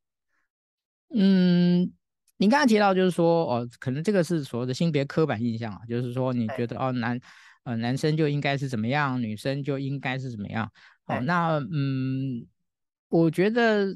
[1.15, 1.91] 嗯，
[2.37, 7.19] 您刚刚提到就是说，哦，可能这个是所谓的性别刻板印象啊，就是说你觉得哦男。
[7.63, 10.71] 呃，男生就应该是怎么样，女生就应该是怎么样。
[11.03, 12.47] 好，那嗯，
[13.09, 13.95] 我觉得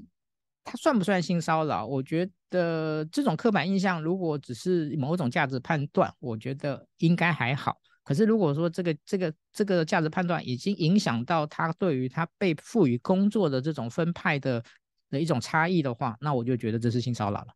[0.63, 1.85] 他算不算性骚扰？
[1.85, 7.77] 我觉得这种刻板印象，如果只是某种价值判断，我觉得应该还好。
[8.03, 14.63] 可是如果说这个这个这个价值判断已经影响到他对于他被赋予工作的这种分派的
[15.09, 17.47] 的一种差异的话，那我就觉得这是性骚扰了。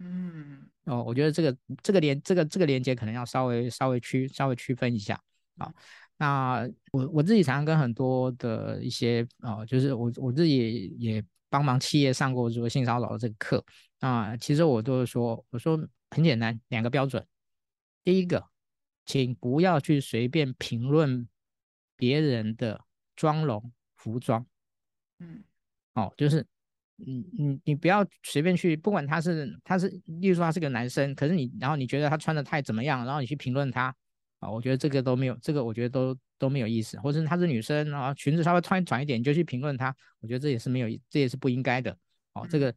[0.00, 5.18] 嗯，哦，我觉得这个这个连这个这个连接可能要稍微稍微区稍微区分一下
[5.58, 5.72] 啊。
[6.16, 13.64] 那我我自己常常跟很多的一些啊，就是我我自己也帮忙企业上过这个性骚扰的这个课
[14.00, 15.76] 啊，其实我都是说，我说
[16.10, 17.26] 很简单，两个标准，
[18.02, 18.44] 第一个。
[19.06, 21.28] 请不要去随便评论
[21.94, 22.80] 别人的
[23.14, 24.46] 妆容、服装。
[25.18, 25.44] 嗯，
[25.92, 26.46] 哦，就是
[26.96, 33.94] 你你你不要随便去，不管他是他是，例如说他是个男生，可是你然后你觉得他穿的太怎么样，然后你去评论他
[34.44, 36.98] 啊，我觉得这个都没有，这个我觉得都都没有意思。
[37.00, 41.96] 或者她是女生啊，裙子稍微穿短一点，你就去评论她，我觉得这也是没有，这也是不应该的。
[42.34, 42.74] 哦，这个。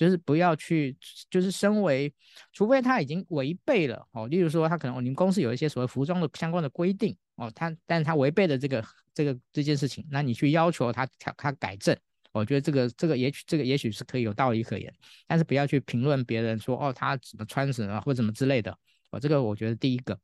[0.00, 0.96] 就是不要去，
[1.28, 2.10] 就是身为，
[2.54, 11.94] 除非他已经违背了哦，例如说他可能你们公司有一些所谓服装的相关的规定哦，他但是他违背了这个这个这件事情，那你去要求他调他改正，
[12.32, 14.90] 我觉得这个这个也许这个也许是可以有道理可言，
[15.26, 18.74] 但是不要去评论别人说哦他怎么穿什么或者怎么之类的，
[19.10, 20.18] 哦这个我觉得第一个，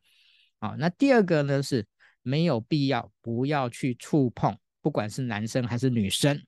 [0.58, 1.86] 啊那第二个呢是
[2.22, 6.42] 没有必要不要去触碰，不管是男生还是女生，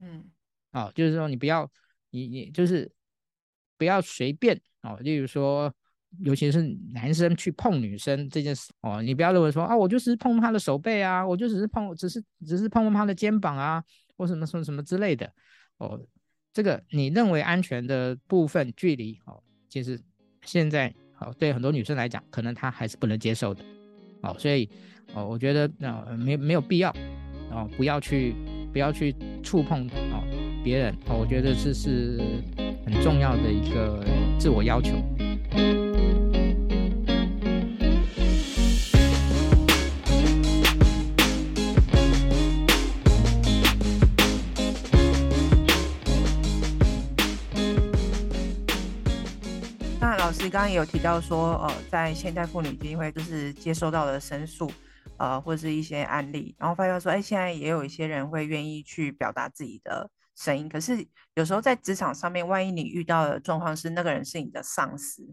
[0.00, 0.30] 嗯，
[0.72, 1.70] 哦就是说你不要。
[2.10, 2.90] 你你就是
[3.76, 5.70] 不要随便哦，例如说，
[6.20, 6.62] 尤其是
[6.94, 13.84] 男生去碰女生这件事哦，你不要认为说啊，我就只是碰他的手背啊，我就只是碰，只是只是碰碰他的肩膀啊，
[14.16, 15.30] 或什么什么什么之类的
[15.76, 16.00] 哦。
[16.54, 20.00] 这个你认为安全的部分距离哦，其实
[20.42, 23.64] 现在哦，对很多女生来讲，可能她还是不能接受的
[24.22, 24.68] 哦，所以
[25.14, 26.90] 哦，我觉得呃没没有必要
[27.50, 28.34] 哦，不要去
[28.72, 30.22] 不要去触碰哦。
[30.64, 32.20] 别人，我觉得这是
[32.84, 34.04] 很重要的一个
[34.36, 34.96] 自我要求。
[50.50, 54.70] 刚刚也有提到说，呃，在现代妇女基金会就是接收到的申诉，
[55.18, 60.10] 呃，或者是一些案例，然后发现说，哎，现在也有一些人会愿意去表达自己的。
[60.38, 65.26] 声音，可是有时候在职场上面，万一你遇到的状况是那个人是你的上司，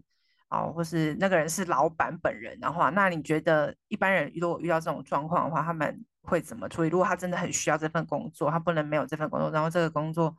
[0.48, 6.88] 哦，或是那个人是老板本人的话，那你觉得一般人如果遇到这种状况的话，他们会怎么处理？
[6.88, 10.34] 如果他真的很需要这份工作，他不能没有这份工作，然后这个工作，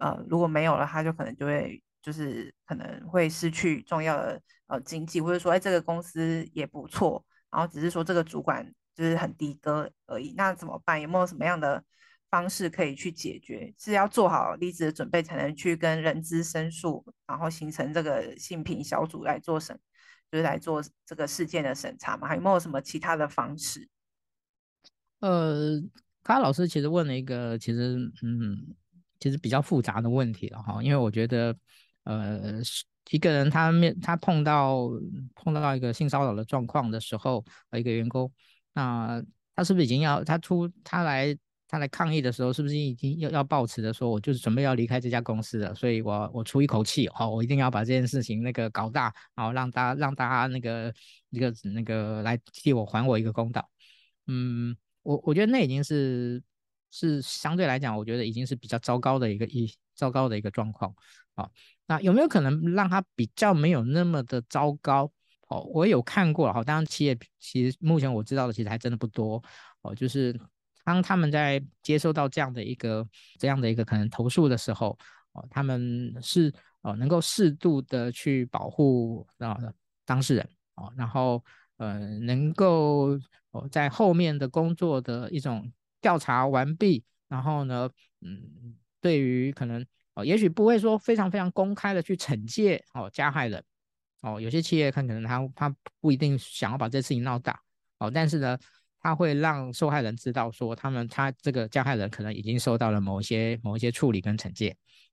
[0.00, 8.64] 呃，如果没有了，他就可能就会就是可能会失去重要的呃经济，或者说哎这个公司也不错，然后只是说这个主管
[8.94, 11.02] 就是很低格而已，那怎么办？
[11.02, 11.82] 有没有什么样的？
[12.28, 19.78] 方式可以去解决，是要做好离职的准备，才能去跟人资申诉，然后形成这个性平小组来做审，
[20.30, 22.26] 就是来做这个事件的审查嘛？
[22.26, 23.88] 还有没有什么其他的方式？
[25.20, 25.80] 呃，
[26.24, 28.74] 卡老师其实问了一个其实嗯，
[29.20, 31.56] 其实比较复杂的问题了哈，因为我觉得
[32.06, 32.62] 呃，
[33.10, 34.88] 一个人他面他碰到
[35.34, 38.32] 碰到一个性骚扰的状况的时候，呃一个员工，
[38.72, 39.22] 那
[39.54, 41.36] 他是不是已经要他出他来？
[41.68, 50.94] 他来抗议的时候，是不是已经要要抱持的说，我就是准备要离开这家公司了，所以我我出一口气，好，我一定要把这件事情那个搞大，好，让大家让大家那个
[51.30, 53.68] 一个那个来替我还我一个公道。
[54.28, 56.40] 嗯，我我觉得那已经是
[56.92, 60.94] 是相对来讲，我觉得已经是比较糟糕的一个一糟糕的一个状况。
[61.34, 61.50] 啊，
[61.86, 65.10] 那有没有可能让他比较没有那么的糟糕？
[65.48, 69.42] 哦，我有看过，哈，当然企业其实目前我知道的其实还真的不多，
[69.82, 70.38] 哦，就是。
[70.84, 73.04] 当他们在接收到这样的一个
[73.40, 74.96] 这样的一个可能投诉的时候，
[75.32, 79.58] 哦，他们是哦能够适度的去保护啊
[80.04, 81.44] 当事人哦，然后
[81.78, 83.18] 呃能够
[83.50, 85.68] 哦在后面的工作的一种
[86.00, 89.84] 调查完毕，然后呢，嗯，对于可能
[90.16, 93.62] 哦也许不会说非常非常公开的去惩戒哦加害人
[94.22, 97.60] 哦，有些企业看可能他他不一定想要把这事情闹大
[97.98, 98.58] 哦，但是呢。
[98.98, 104.76] 他会让受害人知道，说他们他这个加害人可能已经受到了某一些某一些处理跟惩戒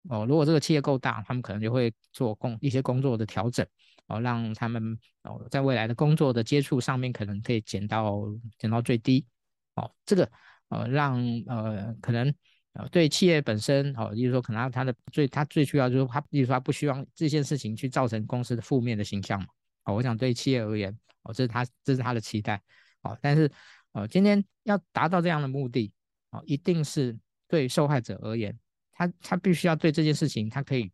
[0.09, 0.27] 哦。
[0.27, 3.65] 如果这个企业够大，他们可能就会做工一些工作的调整
[4.05, 8.21] 哦，让他们哦在未来的工作的接触上面可能可以减到
[8.59, 9.25] 减到最低
[9.73, 9.91] 哦。
[10.05, 10.29] 这个
[10.67, 12.31] 呃让呃可能
[12.79, 19.47] 呃对企业本身哦，例如说可能他，的最他最需要就是他，例如说他不希望这件事情去造成公司的负面的形象嘛。
[19.85, 22.61] 哦，我想对企业而言哦，这是他这是他的期待
[23.01, 23.51] 哦，但是。
[23.91, 25.91] 哦，今天要达到这样的目的，
[26.29, 28.55] 哦，一定是对受害者而言，
[28.91, 30.91] 他他必须要对这件事情，他可以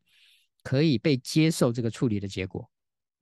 [0.63, 2.71] 可以被接受这个处理的结果。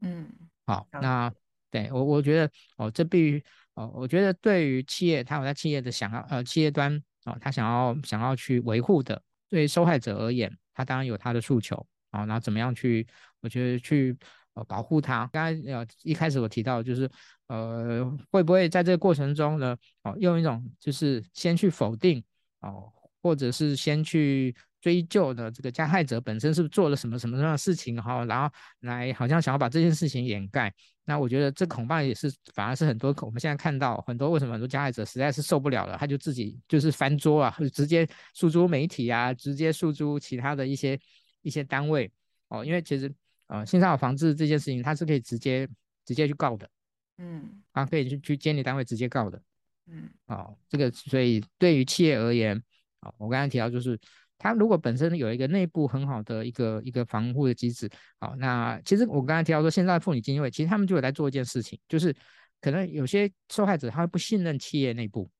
[0.02, 0.32] 嗯，
[0.67, 1.34] 好，那
[1.71, 13.06] 对我我觉得哦，这必须哦，我觉得对于企业，他有在企业的想要呃企业端哦，他想要想要去维护的，对受害者而言，他当然有他的诉求啊，然后怎么样去，
[13.42, 14.18] 我觉得去
[14.54, 15.30] 呃保护他。
[15.32, 17.10] 刚才呃一开始我提到就是
[17.48, 22.24] 呃会不会在这个过程中呢，哦用一种就是先去否定
[22.62, 24.56] 哦，或者是先去。
[24.84, 30.74] 追究的这个加害者本身是不是做了什么什么样的事情哈，然后来好像想要把这件事情掩盖。
[31.06, 41.00] 那我觉得这恐怕也是反而是很多我们现在看到很多为什么很多加害者实在是受不了了，他就自己就是翻桌啊，直接诉诸媒体啊，直接诉诸其他的一些
[41.42, 42.12] 一些单位
[42.48, 42.63] 哦。
[42.63, 43.13] 因为其实
[43.48, 45.68] 呃性骚扰防治这件事情，它是可以直接
[46.06, 46.70] 直接去告的，
[47.18, 49.42] 嗯，啊可以去去监理单位直接告的，
[49.88, 52.56] 嗯，哦这个所以对于企业而言，
[53.02, 54.00] 哦我刚才提到就是。
[54.43, 62.13] 他如果本身有一个内部很好的一个一个防护的机制，好，那其实我刚才提到说，现在妇女基金会其实他们就有在做一件事情，就是
[62.60, 65.32] 可能有些受害者他会不信任企业内部，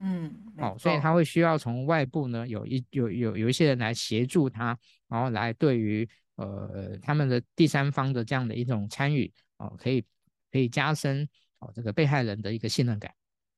[0.00, 4.74] 嗯，哦，所以他会需要从外部呢有一有有有一些人来协助他，
[5.06, 10.02] 然后来对于呃他们的第三方的这样的一种参与，哦，可以
[10.50, 13.12] 可以加深哦这个被害人的一个信任感。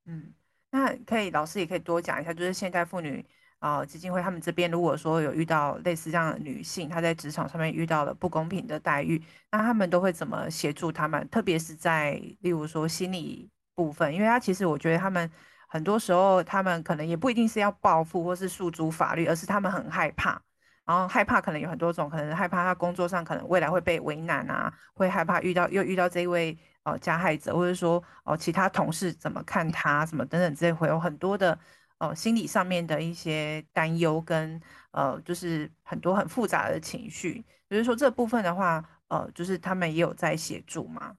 [0.06, 0.34] 嗯，
[0.72, 3.24] 那可以老师也可以多讲一下，就是现代妇女。
[3.59, 11.29] 啊、基金会他们这边如果说有遇到类似这样的女性，她在职场上面遇到了不公平的待遇，那他们都会怎么协助他们？
[11.29, 15.29] 特别是在例如说心理部分，因为他其实我觉得他们
[15.66, 20.40] 很多时候他们可能也不一定是要报复或是诉诸法律，而是他们很害怕，
[20.87, 31.59] 然后害怕可能有很多种，可能害怕他工作上可能未来会被为难啊，会害怕遇到又遇到这一位呃加害者，或者说哦、其他同事怎么看他，什么等等之类，会有很多的。
[31.98, 34.61] 哦，心理上面的一些担忧跟
[34.92, 41.16] 呃，就是很多很复杂的情绪，比如说这部分的话，呃，就是他们也有在协助吗？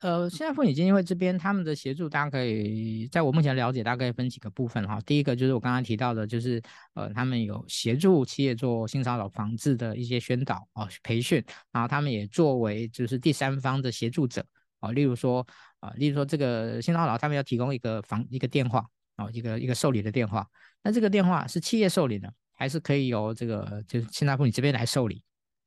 [0.00, 5.00] 呃，现在妇女基金会这边他们的协助，大家可以在我目前了解，大概分几个部分哈。
[5.04, 6.62] 第一个就是我刚刚提到的，就是
[6.94, 14.46] 呃，他们有协助企业做性骚扰防治的一些宣导啊、培训，然后他们也作为就是第三方的协助者
[14.78, 15.46] 啊，例如说
[15.80, 18.86] 啊，例如说这个性骚扰，他们要提供一个房一个电话。
[19.18, 20.48] 哦，一个一个受理的电话，
[20.82, 25.22] 那这个电话是企业受理的，还是可以由这个就是性骚扰妇女这边来受理？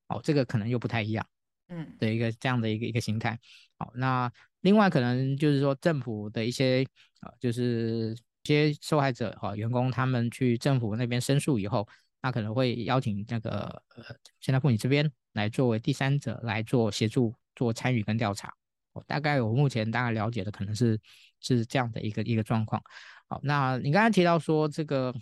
[0.08, 1.26] 哦，这个可能又不太一样，
[1.70, 3.38] 嗯，的一个这样的一个一个形态。
[3.78, 6.86] 好，那另外可能就是说政府的一些
[7.20, 11.88] 啊，就是一些受害者哈员工他们去政府那边申诉以后，
[12.22, 14.04] 那可能会邀请那个呃
[14.40, 18.54] 性骚扰妇女这边来作为第三者来做协助做参与跟调查。
[18.94, 21.00] 哦，大概我目前大概了解的可能是
[21.40, 22.84] 是这样的一个一个状况。
[23.32, 25.16] 好，那你刚才提到说这个，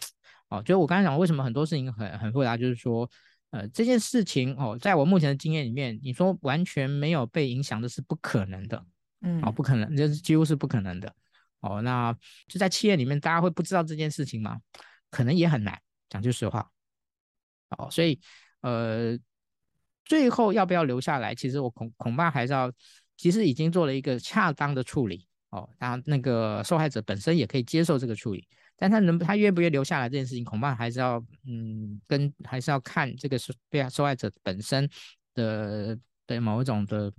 [0.48, 3.08] 哦，就我刚才讲为什么很多事情很很复杂，就是说，
[3.52, 8.84] 呃，这件事情哦，在我目前的经验里面，你说完全没有被影响的是不可能的，
[9.22, 11.13] 嗯，哦，不可能，这是几乎是不可能的，
[11.60, 12.12] 哦，那
[12.48, 14.58] 就在企业里面，大家会不知道这件事情吗？
[15.12, 16.67] 可能也很难，讲句实话，
[17.78, 18.19] 哦，所以，
[18.62, 19.15] 呃，
[20.04, 22.74] 最后要不要留下来，其实我恐恐怕还是要，
[23.17, 25.29] 其实已经做了一个恰当的处理。
[25.50, 34.88] 哦，当然，那个受害者本身也可以接受这个处理，但他能他愿不愿意留下来这件事情，恐怕还是要嗯，跟还是要看这个是被受害者本身
[35.34, 37.12] 的的某一种的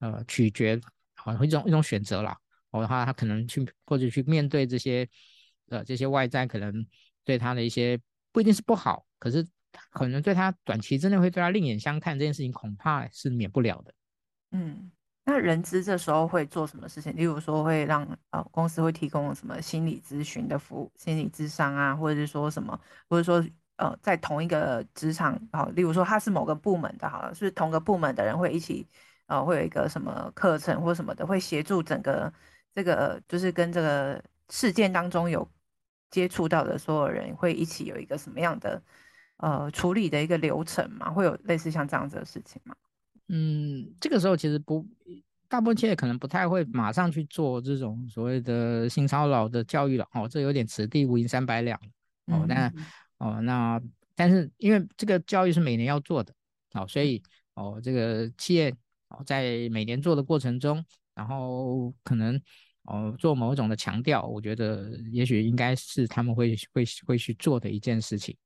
[0.00, 0.80] 呃取决，
[1.14, 2.36] 好、哦、一种一种选择啦。
[2.70, 5.08] 哦，的话他可能去或者去面对这些
[5.68, 6.84] 呃这些外在可能
[7.24, 7.96] 对他的一些
[8.32, 9.46] 不一定是不好，可是
[9.90, 13.94] 可能对他短期之内会对他另眼相看这件事情，恐怕是免不了的。
[14.50, 14.90] 嗯。
[15.30, 17.14] 那人资这时候会做什么事情？
[17.14, 22.76] 例如说会让呃公司会提供什么心理咨询的服务、心理咨商啊，或者是说什么，
[23.08, 28.84] 或者说呃在同一个职场好，例如说他是某个部门的，好了，是同个部门的人会一起
[29.26, 32.32] 呃会有一个什么课程或什么的，会协助整个
[32.74, 35.48] 这个就是跟这个事件当中有
[36.10, 38.82] 接触到的所有人会一起有一个什么样的
[39.36, 41.08] 呃处理的一个流程嘛？
[41.08, 42.74] 会有类似像这样子的事情吗？
[43.32, 44.84] 嗯，这个时候其实不，
[45.46, 50.04] 大部分企业可能不太会马上去做这种所谓的性骚扰的教育了。
[50.14, 51.78] 哦，这有点此地无银三百两。
[52.26, 52.72] 哦，那
[53.18, 53.80] 哦那，
[54.16, 56.34] 但是因为这个教育是每年要做的，
[56.72, 57.22] 哦，所以
[57.54, 58.74] 哦这个企业
[59.10, 62.40] 哦在每年做的过程中，然后可能
[62.82, 68.36] 哦做某一种的强调，我觉得也许应该是他们会会会去做的一件事情。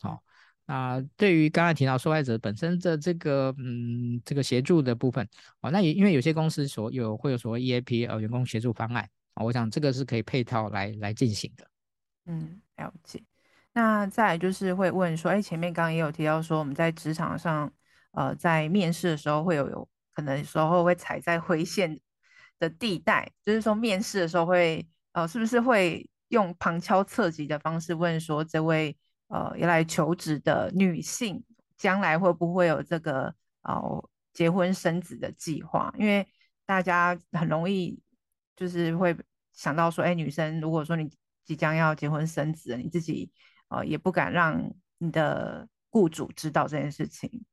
[0.00, 0.20] 好、哦。
[0.66, 5.26] 啊、对于刚才提到受害者本身的这个，嗯，这个协助的部分，
[5.60, 11.66] 哦，那也因为有些公司所有会有所谓 EAP 呃员工协助方案，啊、我想这个是可以配套来来进行的。
[12.26, 13.22] 嗯，了解。
[13.72, 17.72] 那再就是会问说，哎，前面刚刚也有提到说，我们在职场上，
[18.12, 22.00] 呃，在面试的时候会有有可能时候会踩在灰线
[22.58, 28.96] 的地带，就是说面试的时候会，呃，是不是会用旁敲侧击的方式问说，这位
[29.28, 31.44] 呃要来求职的女性，
[31.76, 35.92] 将来会不会有这个呃结婚生子的计划？
[35.98, 36.26] 因为
[36.64, 38.00] 大家很容易
[38.56, 39.16] 就是会
[39.52, 41.10] 想到说，哎，女生如果说你
[41.44, 43.32] 即将要结婚生子，你自己。
[43.68, 47.44] 呃，也不敢让你的雇主知道这件事情。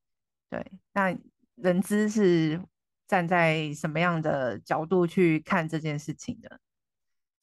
[0.48, 1.18] 对，那
[1.56, 2.62] 人资是
[3.08, 6.60] 站在什么样的角度去看这件事情的？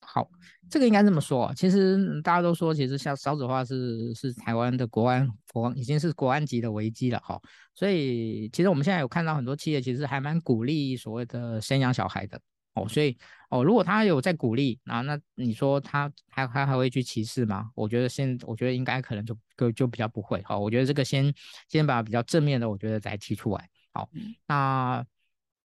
[0.02, 0.28] 好，
[0.68, 7.40] 这个应该这么说，其实大家都说，其实像少子化是是台湾的国安国安已经是国安级的危机了哈。
[7.74, 12.40] 所以，其实我们现在有看到很多企业其实还蛮鼓励所谓的生养小孩的。
[12.74, 13.18] 哦，所以
[13.50, 17.68] 哦，如果他有在鼓励啊，那你说他还还还会去歧视吗？
[17.74, 20.40] 我觉得现我觉得应该可能就就就比较不会。
[20.44, 21.34] 好，我觉得这个先
[21.68, 23.68] 先把比较正面的，我觉得再提出来。
[23.92, 24.08] 好，
[24.46, 25.04] 那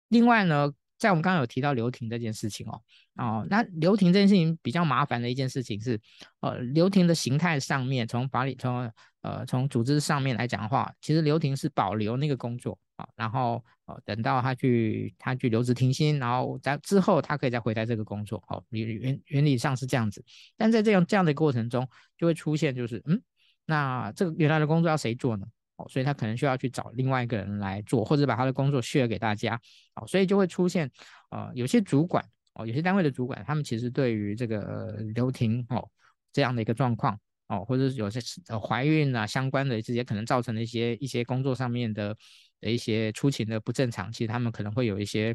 [0.10, 0.70] 另外呢，
[1.00, 2.82] 在我们刚刚有提到留停这件事情哦，
[3.16, 6.00] 哦，那留停这件事情比较麻烦的一件事情是，
[6.42, 8.92] 呃，留停的形态上面，从法理从
[9.22, 13.08] 呃从组织上面来讲的话，其实留停是保留那个工作啊。
[13.16, 20.24] 然后呃，等到他去他去留职停薪，然后在之后他可以再回来这个工作，好，原原原理上是这样子，
[20.58, 21.88] 但在这样这样的过程中，
[22.18, 23.22] 就会出现就是嗯，
[23.66, 25.46] 那这个原来的工作要谁做呢？
[25.80, 29.60] 哦，所以他可能需要去找另外一个人来做，或者把他的工作 share 给大家，
[29.96, 30.92] 哦，所以就会出现
[31.32, 32.24] 呃有些主管
[32.54, 35.90] 哦，有些单位的主管，他们其实对于这个呃留停哦
[36.32, 38.20] 这样的一个状况哦，或者是有些
[38.50, 42.16] 呃怀孕啊相关的这些可能造成的一些一些工作上面的。
[42.62, 45.34] 的一些出勤的不正常，其实他们可能会有一些，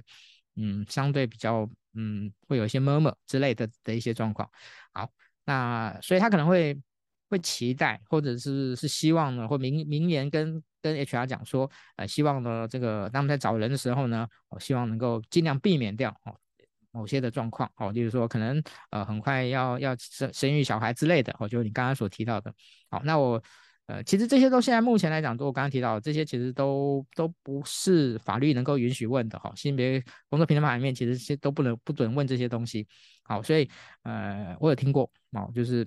[0.57, 4.47] 嗯，相对比较，嗯，会有一些 murmur 之类的的一些状况。
[4.93, 5.09] 好，
[5.47, 6.79] 那所以他可能会
[7.29, 16.35] 会期待，或者是是希望呢，或明明年跟跟 HR 讲说，呃，希望呢，这个他们在找人的时候呢，我希望能够尽量避免掉哦
[16.91, 22.53] 某些的状况，哦，例如说可能呃很快要要生生育小孩之类的，哦，就是你刚刚所提到的。
[22.89, 23.43] 好，那我。
[23.87, 29.53] 呃，其实这些都现在目前来讲，都我刚刚提到的这些，其实都都不是法律能够允许问的哈。
[29.55, 32.89] 性别工作平等法里面，其实些都不能不准问这些东西。
[33.25, 33.69] 好，所以
[34.05, 35.87] 呃，我有听过哦，就是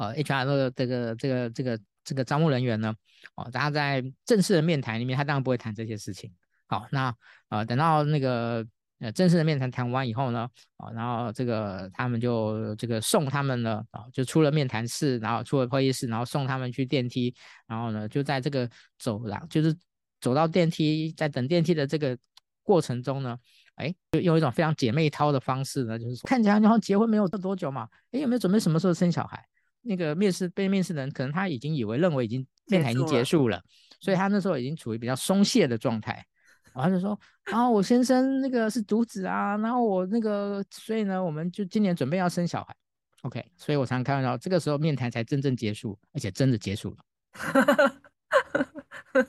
[0.00, 2.94] 呃，HR 的这个这个这个这个招募人员呢，
[3.36, 6.32] 哦，大家在正式的面谈里面，他当然不会谈这些事情。
[6.66, 7.14] 好，那
[7.50, 8.66] 呃，等到那个。
[9.02, 10.46] 呃，正式的面谈谈完以后呢，
[10.76, 17.34] 哦，然后这个他们就这个送他们呢，啊，就出了面谈室，然后出了会议室，然后送他们去电梯，
[17.66, 19.74] 然后呢，就在这个走廊，就是
[20.20, 22.14] 走到电梯，在等电梯的这个
[22.62, 23.38] 过程中呢，
[23.76, 29.42] 哎，就用一种非常姐妹淘的方式呢，就是说看起来好像结婚没有多久嘛，哎，有没有准备什么时候生小孩？
[29.82, 33.62] 那个面试被面试的人可能他已经以为认为已经面谈已经结束了，
[34.00, 36.24] 所以他那时候已经处于比较松懈的状态。
[36.72, 42.76] 然后就说，然后我先生那个是独子啊，然后我那个，所以呢，我们就今年准备要生小孩
[43.22, 46.98] ，OK，所以我常常看到这个时候面谈才真正结束，而且真的结束了。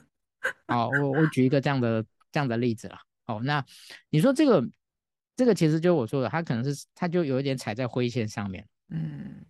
[0.68, 2.98] 好，我我举一个这样的这样的例子了。
[3.26, 3.66] 好，那
[4.12, 4.64] 你说这个
[5.36, 8.68] 这个其实就我说的，他可能是他就有一点踩在灰线上面。
[8.90, 9.44] 嗯，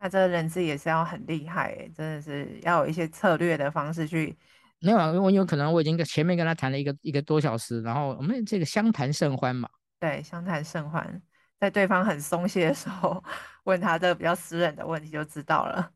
[0.00, 4.34] 那这个人资也是要很厉害，真的是要有一些策略的方式去。
[4.80, 9.68] 没有啊，我有可能我已经跟前面跟他谈了一个一个多小时，然后我们这个相谈甚欢嘛。
[9.98, 11.20] 对，相谈甚欢，
[11.60, 13.22] 在对方很松懈的时候
[13.64, 15.92] 问他这个比较私人的问题就知道了。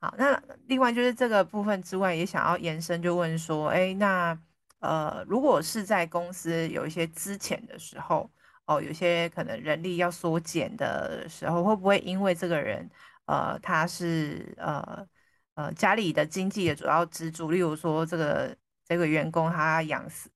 [0.00, 4.36] 好，那另外就是这个部分之外，也想要延伸就问说，哎，那
[4.80, 8.28] 呃，如果是在公司有一些资遣的时候，
[8.64, 12.90] 哦，有些可能人力要缩减的时候，会不会因为这个人
[13.30, 15.06] 呃他是呃。
[15.54, 18.56] 呃，家里的经济的主要支柱，例如说这个
[18.86, 20.30] 这个员工他养四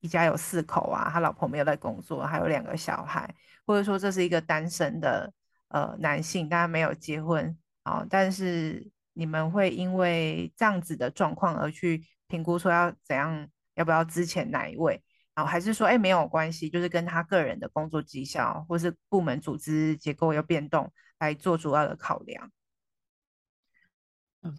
[0.00, 3.32] 一家有四口啊，他老婆没有在工作，还有两个小孩，
[3.64, 5.32] 或者说这是一个单身的
[5.68, 7.56] 呃男性，但他没有结婚。
[7.84, 15.02] 啊，但是你们会因为这样子的状况而去评估说要怎样，要不要资遣哪一位，
[15.34, 22.50] 然后还是说哎没有关系，就是跟他个人的工作绩效或是部门组织结构要变动来做主要的考量。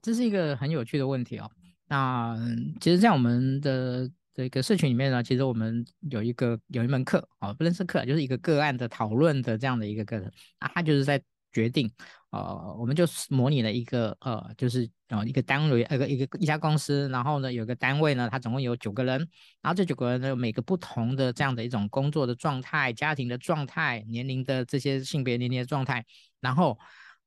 [0.01, 1.49] 这是一个很有趣的问题哦。
[1.87, 2.37] 那
[2.81, 10.29] 其实，在我们的这个社群里面呢，其实我们有一个有一门课啊，不能是课，就是一个个案的讨论的这样的一个课程。
[10.59, 11.89] 那他就是在决定，
[12.31, 19.19] 呃，我们就模拟了一个呃，就是呃一个单位，一个一个一家公司，然后呢，有个单位呢，它总共有九个人，
[19.61, 26.05] 然后这九个人呢，有每个不同的这样的一种工作的状态、家庭的状态、年龄的这些性别年龄的状态，
[26.39, 26.77] 然后。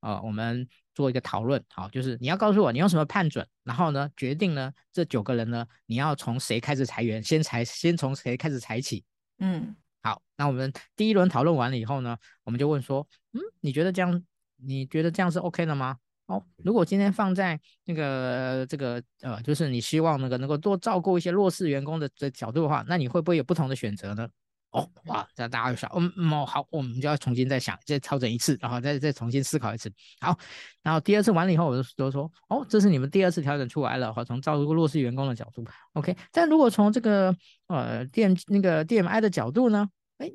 [0.02, 9.04] 呃，我们做一个讨论，好，就是你要告诉我你用什么判准，然后呢，决定呢这九个人呢，你要从谁开始裁员，先裁先从谁开始裁起，
[9.40, 14.24] 嗯，好，那我们第一轮讨论完了以后呢，我们就问说，嗯，你觉得这样，
[14.64, 15.96] 你觉得这样是 OK 的吗？
[16.26, 24.28] 哦，如果今天放在那个这个呃，就是你希望那个能够多照顾一些弱势员工的的角度的话，那你会不会有不同的选择呢？
[24.70, 29.92] 哦，哇，这大家就想，嗯嗯，好，我们就要重新再想，再调整一次，然后再再重新思考一次。
[30.20, 30.38] 好，
[30.84, 36.16] 然后第二次完了以后，我就都说，哦，这是你们第二次调整出来了，好，从照顾弱势员工的角度，OK。
[36.30, 37.34] 但如果从这个
[37.66, 39.88] 呃 DM 那个 DMI 的角度呢，
[40.18, 40.30] 哎，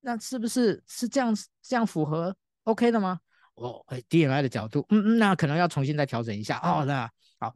[0.00, 3.20] 那是不是是这样这样符合 OK 的吗？
[3.54, 6.58] 哦，哎，DMI 的角度，嗯嗯，那可能要重新再调整一下。
[6.58, 7.54] 哦，那好，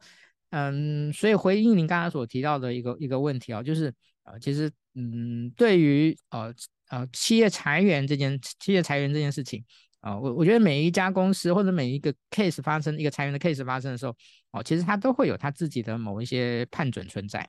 [0.51, 3.93] 嗯，所以回应您刚才所提到的一个一个问题啊，就是
[4.25, 4.71] 呃，其实。
[5.01, 6.53] 嗯，对于呃
[6.89, 9.65] 呃企业裁员这件企业裁员这件事情
[10.01, 14.13] 啊，呃，我我觉得每一家公司或者每一个 case 发生一个裁员的 case 发生的时候，
[14.51, 17.49] 哦，其实它都会有它自己的某一些判准存在。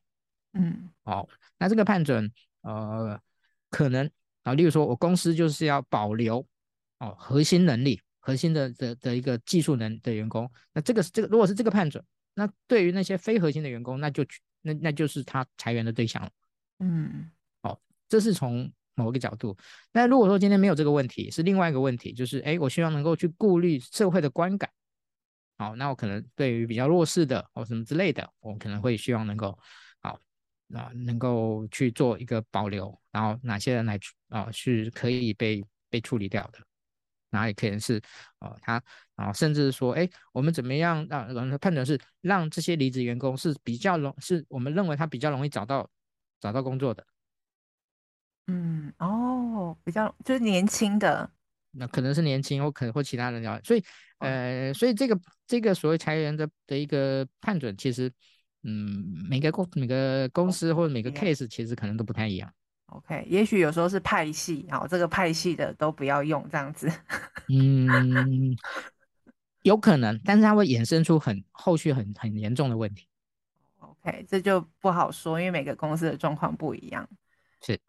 [0.54, 1.28] 嗯，哦，
[1.58, 2.32] 那这个判准
[2.62, 3.20] 呃
[3.72, 4.08] 可能
[4.44, 6.46] 啊，例如说我公司就是要保留
[7.00, 8.00] 哦核心能力、
[8.30, 12.04] 核心的的的一个技术能的员工，那这个是这个如果是这个判准，
[12.36, 14.24] 那对于那些非核心的员工，那就
[14.62, 16.30] 那那就是他裁员的对象了。
[16.80, 17.32] 嗯。
[18.12, 19.56] 这是从某个角度，
[19.94, 24.68] 那如果说今天没有这个问题，是另外一个问题，就是哎，我希望能够去顾虑社会的观感，
[25.60, 29.56] 好，那我可能对于比较弱势的或什么之类的，我可能会希望能够
[30.02, 30.20] 好，
[30.66, 34.00] 那能够去做一个保留，然后哪些人来
[34.30, 36.58] 啊是可以被被处理掉的，
[37.30, 38.02] 然后也可能是
[38.40, 38.82] 哦他
[39.16, 45.90] 然后甚至说哎，我们怎么样让判断是让这些离职员工是比较容是我们认为他比较容易找到
[46.40, 47.06] 找到工作的。
[48.48, 51.32] 嗯哦，比较就是年轻的，
[51.72, 53.84] 那可能是年轻，或可能或其他人聊，所以
[54.18, 58.12] 呃，所以这个这个所谓裁员的的一个判准，其实
[58.64, 62.52] 嗯，每个公每个公司或者每个 case 其实可能都不太一样。
[62.92, 66.92] OK，也许有时候是派系，好，这个派系的都不要用这样子。
[67.50, 68.56] 嗯，
[69.64, 73.08] 有可能，但是它会衍生出很后续很很严重的问题。
[73.80, 77.08] OK，这就不好说，因为每个公司的状况不一样。
[77.62, 77.80] 是。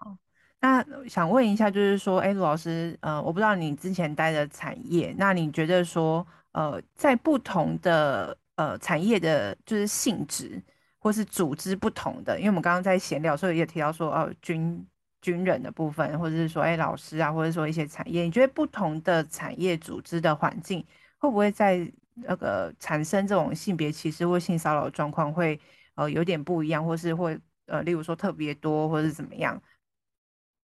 [0.63, 10.63] 那想问一下，就是说，哎，卢老师，呃，我不知道你之前待的产业，那你觉得说，呃，在不同的呃产业的，就是性质
[11.01, 14.87] 或是组织不同的，因为我们刚刚在闲聊，所以也提到说，哦、军
[15.23, 20.87] 军人的部分，或者是说，哎，老师啊，或者说一些产业，你觉得不同的产业组织的环境，
[21.19, 25.59] 会不会在那个产生这种性别歧视或性骚扰的状况会
[25.95, 29.63] 呃有点不一样，或是会呃，例如说特别多，或是怎么样？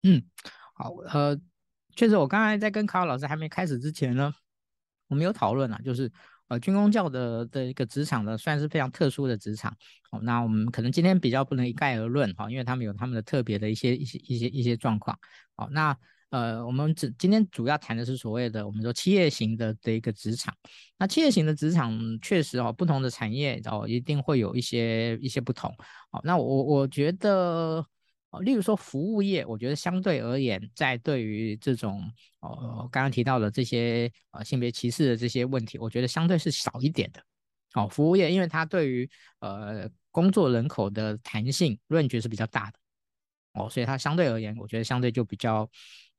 [0.02, 0.22] 嗯，
[0.74, 1.38] 好，呃，
[1.94, 4.34] 确实，我刚才在跟卡卡老师还没开始之前呢，
[5.08, 6.10] 我们有讨论啊，就是
[6.48, 9.74] 呃，军工教的的一个职场呢，算是非常特殊的职场。
[10.10, 15.18] 好，那我们可能今天比较不能一概而论哈，因为他们有他们的特别的一些一些一些一些状况。
[15.56, 15.96] 好，那
[16.30, 20.54] 呃，我们只今天主要谈的是所谓的我们说企业型的的一个职场。
[20.98, 25.74] 那企业型的职场确实哦，不同的产业哦，一定会有一些一些不同。
[26.10, 27.86] 好，那我我觉得。
[28.40, 32.02] 例如说服务业，我觉得相对而言，在对于这种
[32.40, 37.22] 呃刚刚提到的这些呃性别歧视的这些问题，我觉得相对是少一点的。
[37.74, 39.08] 哦，服务业因为它对于
[39.40, 42.78] 呃工作人口的弹性 range 是比较大的，
[43.54, 45.68] 哦，所以它相对而言，我觉得相对就比较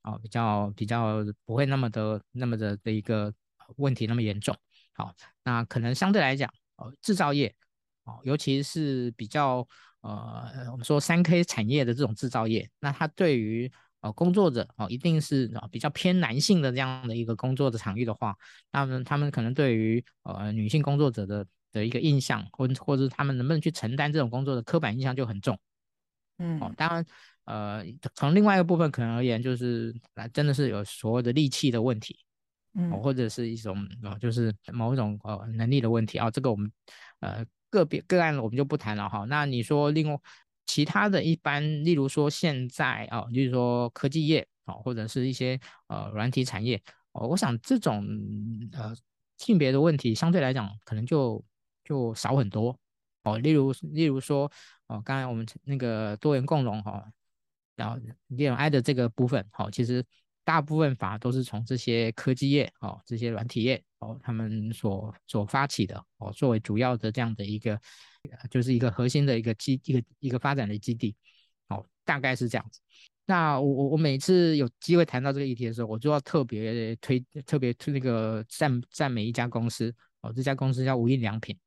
[0.02, 3.32] 啊、呃、比较比较不会那么的那么的的一个
[3.76, 4.54] 问题那么严重。
[4.92, 5.14] 好，
[5.44, 7.54] 那可能相对来讲，哦制造业
[8.04, 9.66] 哦，尤其是比较。
[10.06, 13.68] 呃，我们说三 K 产业的这种制造业，那它对于
[14.02, 18.36] 呃工作者哦，一定是啊比较偏男性的这样的一个工作的场域的话，
[18.70, 25.58] 那么他们可能对于呃女性工作者的的一个印象，或或者他们能不能去承担这种工作的刻板印象就很重。
[26.38, 27.04] 嗯，哦，当然，
[27.46, 27.84] 呃，
[28.14, 32.16] 从另外一个部分可能而言，就是来真的是有所谓的力气的问题，
[32.74, 36.70] 嗯，或者是一种呃就是某一种呃能力的问题啊，这个我们
[37.18, 37.44] 呃。
[37.76, 39.24] 个别个案我们就不谈了哈。
[39.28, 40.18] 那你说另外
[40.64, 48.04] 其他的一般，例如说现在啊，例如说科技业啊，或者是一些呃软体产业哦，我想这种
[48.72, 48.94] 呃
[49.36, 51.44] 性别的问题相对来讲可能就
[51.84, 52.78] 就少很多
[53.24, 53.38] 哦。
[53.38, 54.50] 例如例如说
[54.86, 57.04] 哦，刚才我们那个多元共融哈，
[57.76, 57.98] 然后
[58.36, 60.04] D&I 的这个部分好，其实。
[60.46, 67.76] 大部分法都是从这些科技业哦，这些软体业哦，他们所所发起的哦，作为主要的这样的一个，
[68.48, 71.16] 就是一个核心的一个基一个一个发展的基地，
[71.66, 72.80] 哦，大概是这样子。
[73.26, 81.58] 那我我我每次有机会谈到这个议题的时候，我就要特别推特别推那个赞赞美一家公司哦，这家公司叫无印良品。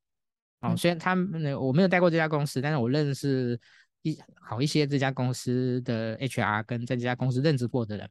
[0.61, 3.59] 哦，虽然他们我没有带过这家公司，但是我认识
[4.03, 8.09] 一好一些这家公司的 HR 跟在这家公司任职过的人。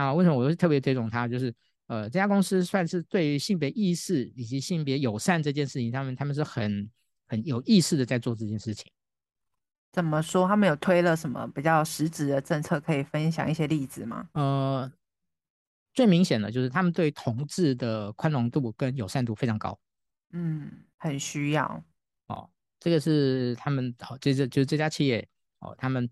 [0.00, 1.28] 那为什么我会特别推崇他？
[1.28, 1.54] 就是
[1.86, 6.88] 呃，这家公司算是对于性别意识以及性别友善这件事情，他们他们是很
[7.26, 8.90] 很有意识的在做这件事情。
[9.92, 10.46] 怎么说？
[10.46, 12.80] 他们有推了什么比较实质的政策？
[12.80, 14.28] 可以分享一些例子吗？
[14.34, 14.90] 呃，
[15.92, 19.78] 最明显的就是他们对同志的宽容度跟友善度非常高。
[20.32, 21.84] 嗯，很需要。
[22.28, 22.48] 哦，
[22.78, 25.28] 这个是他们好，这这就是这家企业
[25.58, 26.08] 哦，他们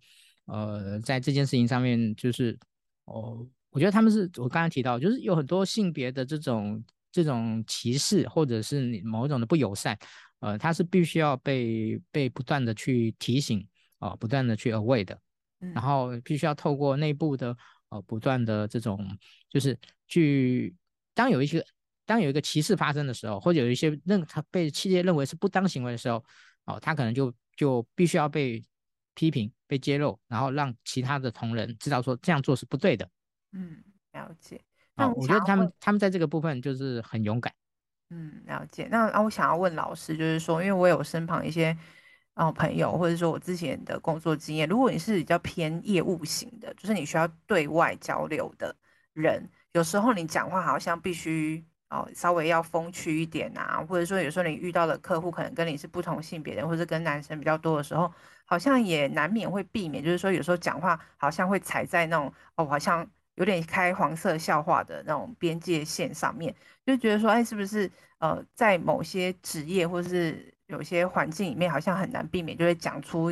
[0.47, 2.59] 呃在这件事情上面就是
[3.05, 3.47] 哦，
[3.79, 9.97] 我觉得他们是我刚才提到，就是有很多性别的这种这种歧视或者是某一种的不友善。
[10.41, 13.65] 呃，它是必须要被被不断的去提醒
[14.01, 15.17] 啊、呃，不断的去 aware 的，
[15.61, 17.57] 然后必须要透过内部的
[17.91, 19.17] 呃不断的这种，
[19.49, 20.75] 就是去
[21.15, 21.65] 当有一些
[22.05, 26.17] 当有一个歧视发生的时候，或者有一些认他被企业认为是不当行为的时候，
[26.65, 28.61] 哦、呃，他可能就就必须要被
[29.15, 33.09] 批评、被揭露，然后让其他的同仁知道说这样做是不对的。
[33.53, 33.83] 嗯，
[34.13, 34.61] 了解。
[34.95, 37.53] 那、呃、我觉得他们他们在这个部分就是很勇敢。
[38.11, 38.89] 嗯，了解。
[38.91, 41.77] 那啊，我想要问老师，就是说，因为我有身旁一些
[42.33, 48.75] 啊朋友，或者说我之前的工作经验，如果你是比较偏业务型的，就是你需要对外交流的
[49.13, 58.11] 人，有时候你讲话好像必须哦稍微要风趣一点啊，或者说有时候你遇到的客户可能跟你是不同性别的人，或者跟男生比较多的时候，
[58.47, 63.07] 好像也难免会避免，就是说有时候讲话好像会踩在那种哦好像。
[63.39, 66.53] 有点开黄色笑话的那种边界线上面，
[66.85, 73.31] 就觉得说，哎，是不是呃，在某些职业或是有些环境里面，好像很难避免，就会讲出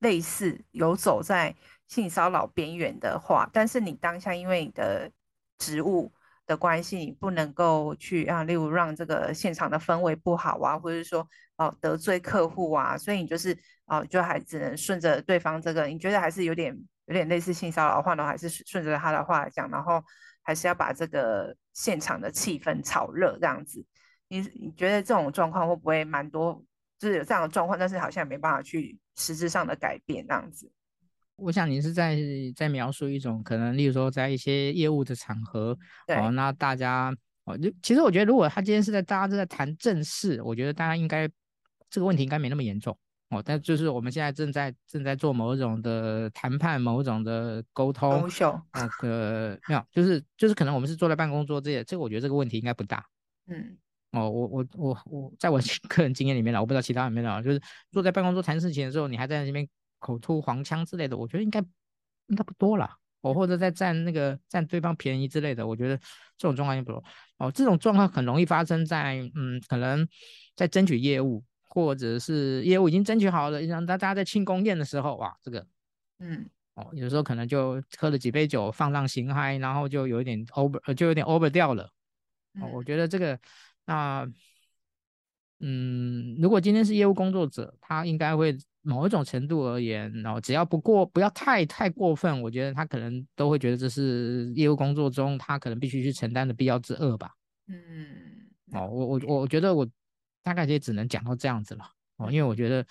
[0.00, 1.54] 类似游走在
[1.86, 3.48] 性骚扰边缘的话。
[3.52, 5.08] 但是你当下因为你的
[5.56, 6.12] 职务
[6.48, 11.24] 的关系，你不能够去啊，例如让这个现场的氛围不好啊，或者说
[11.58, 16.76] 哦、得罪客户啊，所以你就是啊、就还只能顺着对方这个，你觉得还是有点。
[17.06, 20.02] 有点类似性骚扰的话呢，还是顺着他的话来讲，然后
[20.42, 23.84] 还是要把这个现场的气氛炒热这样子。
[24.28, 26.64] 你你觉得这种状况会不会蛮多？
[26.98, 30.70] 就是有这样的状况，但是好像也没办法去实质上的改变这样子。
[31.36, 32.16] 我想你是在
[32.56, 35.76] 在描述一种可能，例如说在一些业务的场合，
[36.06, 41.28] 哦，那大家哦，就其实我觉得，如果他今天是在大家都在谈正事，我觉得大家应该
[41.90, 42.96] 这个问题应该没那么严重。
[43.34, 48.20] 哦，但就是我们现在正在正在做某种的谈判，某种的沟通。
[48.20, 48.60] 优秀。
[48.72, 53.04] 那个没有，就是就是可能我们是坐在办公桌这些，这个我觉得这个问题应该不大。
[53.48, 53.76] 嗯。
[54.12, 55.58] 哦，我我我我在我
[55.88, 57.60] 个人经验里面呢，我不知道其他有没有，就是
[57.90, 59.68] 坐在办公桌谈事情的时候，你还在那边
[59.98, 61.58] 口吐黄腔之类的，我觉得应该
[62.28, 62.88] 应该不多了。
[63.22, 65.96] 哦，或者在占那个占对方便宜之类的，我觉得
[66.36, 67.02] 这种状况也不多。
[67.38, 70.06] 哦，这种状况很容易发生在嗯，可能
[70.54, 71.42] 在争取业务。
[71.74, 75.66] 或者是业务已经争取好了，让大家在庆功宴的时候，哇，这个，
[76.20, 81.90] 嗯，哦，有时候可能就喝了几杯酒，放浪形骸，然后就有一点 over，就有点 over 掉了。
[82.60, 83.36] 哦，我觉得这个，
[83.86, 84.24] 那，
[85.58, 97.32] 嗯，如果今天是业务工作者，他应该会某一种程度而言，然后只要不过不要太太过分，我觉得他可能都会觉得这是业务工作中他可能必须去承担的必要之恶吧。
[97.66, 97.76] 嗯，
[98.70, 99.84] 哦，我我我觉得我。
[100.44, 101.84] 大概也只能讲到这样子了
[102.18, 102.86] 哦，因为我觉得，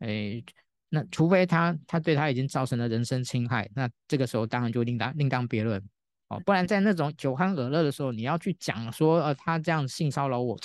[0.00, 0.44] 诶，
[0.90, 5.82] 那除非他他对他已经造成了人身侵害，那这个时候当然就另当另当别论
[6.28, 10.58] 哦，不然在那种酒酣耳热的时候，你要去讲说呃他这样性骚扰我，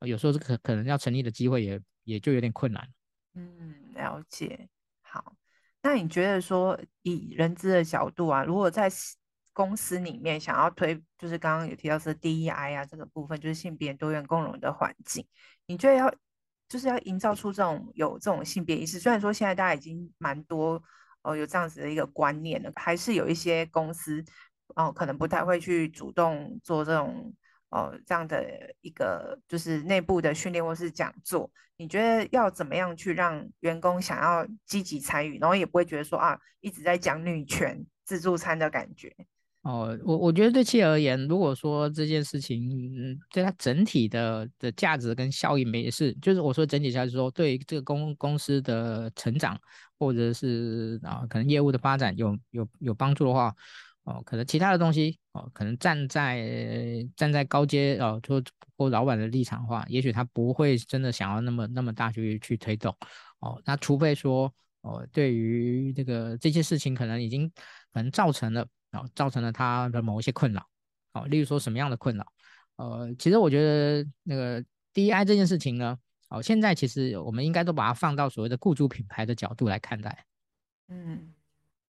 [0.00, 2.88] 有时候是可可能要成立的机会也也就有点困难。
[3.34, 4.68] 嗯，了解。
[5.02, 5.36] 好，
[5.82, 8.90] 那你觉得说以人资的角度啊，如果在
[9.56, 15.26] 公司里面想要推，就是刚刚有提到是 DEI 啊这个部分，就是性别多元共融的环境。
[15.64, 16.14] 你觉得要
[16.68, 18.98] 就是要营造出这种有这种性别意识？
[18.98, 20.82] 虽然说现在大家已经蛮多
[21.22, 24.22] 哦、有这样子的一个观念了，还是有一些公司
[24.74, 27.34] 哦、可能不太会去主动做这种
[27.70, 28.44] 哦、这样的
[28.82, 31.50] 一个就是内部的训练或是讲座。
[31.78, 39.16] 你觉得要怎么样去让员工想要积极参与，然后也不会觉得说啊一直在讲女权自助餐的感觉？
[39.66, 49.58] 哦，我我觉得对企业而言，如果说这件事情，嗯，对它整体的的价值跟效益没事，就是我说整体价值说，对这个公公司的成长
[49.98, 53.52] 或者是啊可能业务的发展有有有帮助的话，
[54.04, 58.40] 哦，可能其他的东西哦，可能站在站在高阶哦，就
[58.76, 62.96] 或老板的立场的话，也许他不会真的想要那么那么大去去推动，
[63.40, 67.50] 哦，那除非说哦，对于这个这些事情可能已经
[67.92, 68.64] 可能造成了。
[69.14, 70.64] 造成了他的某一些困扰，
[71.12, 72.26] 哦，例如说什么样的困扰？
[72.76, 74.62] 呃，其实我觉得那个
[74.94, 80.24] DEI 这件事情呢，哦，现在其实我们应该都把它放到所谓的雇主品牌的角度来看待。
[80.88, 81.32] 嗯，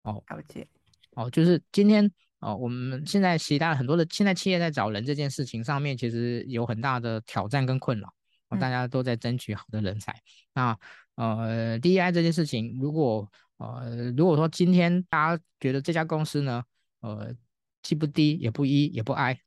[0.03, 0.67] 哦，了解。
[1.11, 8.13] 哦，就是今天哦，我们现在其他很多的现在企业在找人这件事情上面，其实有很大的挑战跟困扰。
[8.49, 10.13] 哦，大家都在争取好的人才。
[10.13, 10.17] 嗯、
[10.53, 10.79] 那
[11.15, 16.63] 呃，DEI 这件事情，如果呃，如果说今天大家觉得这家公司呢，
[17.01, 17.33] 呃，
[17.81, 19.39] 既不低也不一也不 I，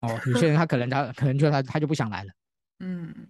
[0.00, 2.32] 哦，有些人他可能他 可能就他他就不想来了。
[2.78, 3.28] 嗯，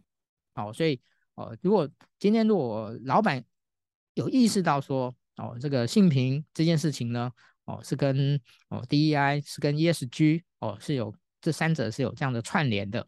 [0.54, 1.00] 哦，所以
[1.34, 1.88] 哦，如果
[2.18, 3.44] 今天如果老板
[4.14, 7.32] 有意识到说，哦，这个性平这件事情呢，
[7.64, 13.06] 哦，是跟哦 DEI 是跟 ESG 哦是有这三者是有这样的串联的，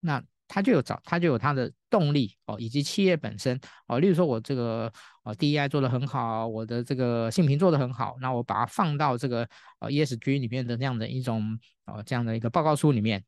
[0.00, 3.60] 那他就有找他就有他的动力哦，以及企业本身。
[3.86, 4.92] 哦，例如说我这个
[5.22, 13.20] 呃 DEI 做得很好，我的这个性平做得很好，那我把它放到这个呃 ESG 里面的这样的一种呃这样的一个报告书里面，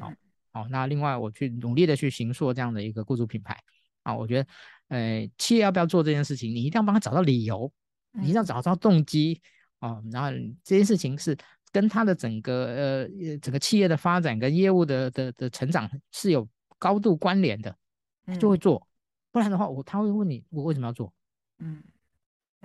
[0.00, 0.08] 哦。
[0.10, 0.16] 嗯
[0.56, 3.58] 好，那另外我去努力的去行塑这样的一个雇主品牌。
[4.04, 4.48] 啊，我觉得，
[4.86, 7.72] 呃，企业要不要做这件事情，你一定要帮他找到理由，
[8.12, 9.40] 你一定要找到动机。
[9.80, 10.30] 啊，然后
[10.62, 11.36] 这件事情是
[11.72, 16.48] 跟他的整个呃整个企业的发展跟业务的的的成长是有
[16.78, 17.76] 高度关联的，
[18.38, 18.86] 就会做，
[19.30, 21.12] 不然的话我他会问你我为什么要做，
[21.58, 21.82] 嗯，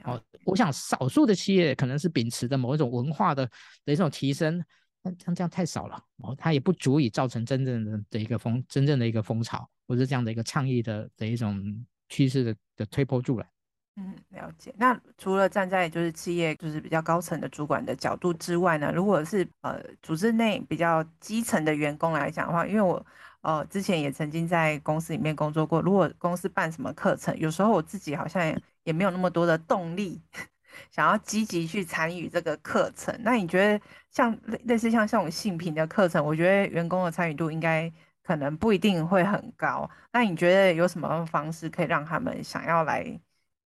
[0.04, 3.50] 好，我想少数的企业可能是秉持着某一种文化的
[3.86, 4.64] 的一种提升。
[5.02, 13.50] 那像这样太少了哦，它也不足以造成真正的的一个风，真正的一个风潮，或者这样的一个倡议的的一种趋势的的推波助澜。
[13.96, 14.74] 嗯，了解。
[14.78, 23.06] 那除了站在就是企业就是比较高层的主管的角度之外呢，如果是呃组织内比较基层的员工来讲的话，因为我
[23.42, 28.42] 呃之前也曾经在公司里面工作过，如果公司办什么课程，有时候我自己好像
[28.84, 30.22] 也没有那么多的动力。
[30.92, 37.92] 想要积极去参与这个课程，那你觉得像类类似像这种性平的课程，我觉得员工的参与度应该
[38.24, 39.90] 可能不一定会很高。
[40.14, 43.20] 那你觉得有什么方式可以让他们想要来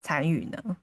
[0.03, 0.77] 参与呢？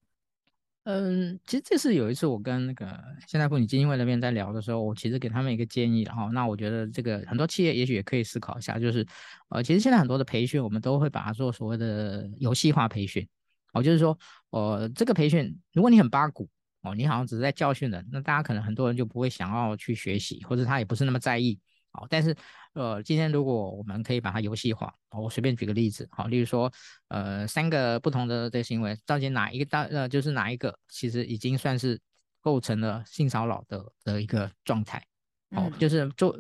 [0.86, 2.88] 嗯，其实这是有一次我跟那个
[3.28, 9.06] 现代妇女基金会那边在聊的时候，我其实给他们一个建议，然后那我觉得这个很多企业也许也可以思考一下，就是
[9.50, 13.28] 呃，其实现在很多的培训，我们都会把它做所谓的游戏化培训。
[13.74, 14.18] 哦，就是说，
[14.50, 16.50] 呃，这个培训，如果你很八股，
[16.82, 21.60] 哦，你好像只是在教训人，那大家可能很多人就不会想要去学习，或者他也不是那么在意。
[22.00, 22.36] 哦，但是，
[22.74, 26.72] 呃，今天如果我们可以把它游戏化，哦，我随便举个例子，好，例如说，
[27.10, 32.00] 呃，三个不同的这个行为，到底哪一个大，呃，就是哪一个，其实已经算是
[32.41, 35.06] 构成了性骚扰的的一个状态，
[35.52, 36.39] 哦，就是做。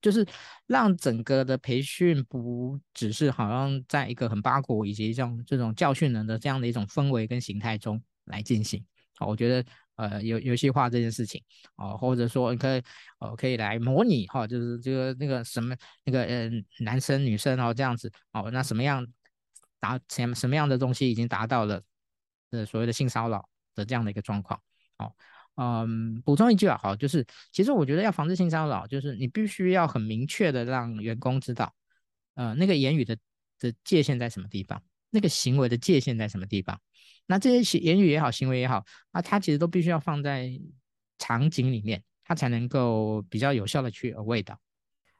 [0.00, 0.24] 就是
[0.68, 8.80] 让整个的培训不只是好像在一个很八股以及像这种教训人的这样的一种氛围跟形态中来进行。
[9.16, 9.64] 好，我觉得
[9.98, 11.42] 呃游游戏化这件事情
[11.76, 12.82] 啊，或者说你可以
[13.18, 19.06] 呃可以来模拟哈，就是这个那个什么那个呃男生女生哦这样子哦，那什么样
[19.78, 21.82] 达什什么样的东西已经达到了
[22.52, 24.58] 呃所谓的性骚扰的这样的一个状况，
[24.96, 25.12] 哦。
[25.60, 31.74] 嗯，补充一句啊，好，就是其实我觉得要防治性骚扰，就是你必须要很明确的让员工知道，
[32.34, 33.18] 呃，那个言语的
[33.58, 34.80] 的界限在什么地方，
[35.10, 36.80] 那个行为的界限在什么地方。
[37.28, 40.50] 那这些言语也好，行为也好，啊它其实都必须要放在
[41.18, 44.58] 场景里面，它才能够比较有效的去 avoid 到。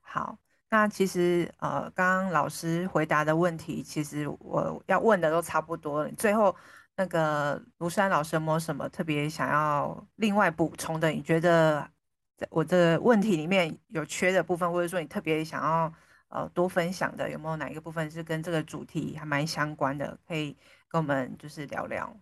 [0.00, 0.36] 好，
[0.68, 6.56] 那其实呃，刚刚老师回答的问题，其实我要问的都差不多了，最后。
[7.00, 11.08] 那个庐山老师有没有什么特别想要另外补充的？
[11.10, 11.88] 你觉得
[12.36, 15.94] 在我的问题里面有缺的部分，或者说你特别想要
[16.26, 20.18] 呃多分享的，有没有哪一个部分是跟这个主题还蛮相关的？
[20.26, 20.56] 可以
[20.88, 22.20] 跟我们就是聊聊。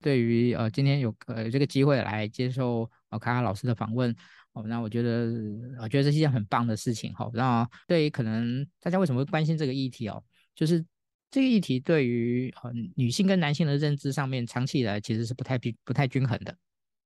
[0.00, 4.14] 对于呃今天有呃这个机会来接受呃卡卡老师的访问，
[4.52, 5.32] 哦，那我觉得
[5.80, 7.30] 我觉得这是一件很棒的事情哈。
[7.34, 10.22] 那对于可能大家为什么会关心这个议题哦，
[10.54, 10.84] 就是。
[11.28, 16.56] 这个议题对于呃女性跟男性的认知上面，长期以来其实是不太不太均衡的，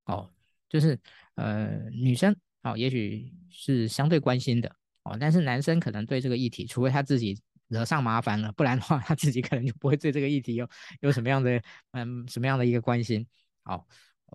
[0.04, 0.30] 哦，
[0.68, 0.96] 就是
[1.36, 4.70] 呃女生哦，也许是相对关心的
[5.04, 7.40] 哦，但是男生可能对这个议题，除非他自己
[7.70, 10.68] 惹上麻烦了，不然的话他自己可能就不会对这个议题有
[11.00, 11.62] 有什么样的
[11.92, 13.26] 嗯什么样的一个关心，
[13.62, 13.86] 好，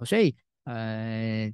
[0.03, 1.53] 所以呃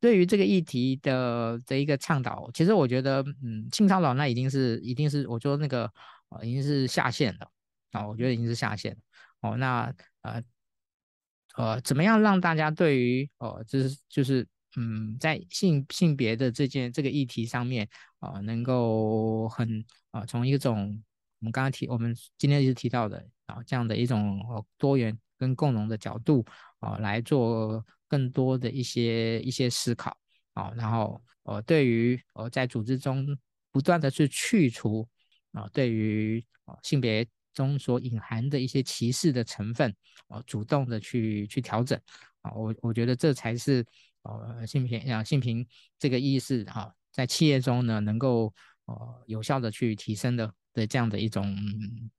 [0.00, 5.88] 对于这个议题的这一个倡导，其实我觉得嗯性骚扰那已经是一定是我说那个
[6.42, 7.48] 已经是下限了。
[7.90, 8.94] 啊、我觉得已经是下限
[9.40, 9.56] 哦。
[9.56, 10.42] 那呃
[11.56, 21.02] 呃，怎么样让大家对于哦，就是就是嗯，在性性别的这件这个议题上面啊、能够很啊、从一种
[21.40, 26.44] 我们刚刚提，我们今天一直提到的啊、这样的一种、呃、多元跟共融的角度
[26.80, 30.16] 啊、来做更多的一些一些思考
[30.54, 33.26] 啊、然后呃，对于呃，在组织中
[33.70, 35.08] 不断的去去除。
[35.52, 36.44] 啊，对于
[36.82, 39.92] 性别中所隐含的一些歧视的成分
[40.28, 41.98] 啊，主动的去去调整
[42.42, 43.84] 啊，我我觉得这才是
[44.22, 45.66] 呃性平啊性平
[45.98, 48.52] 这个意识啊，在企业中呢能够
[48.84, 51.56] 呃有效的去提升的的这样的一种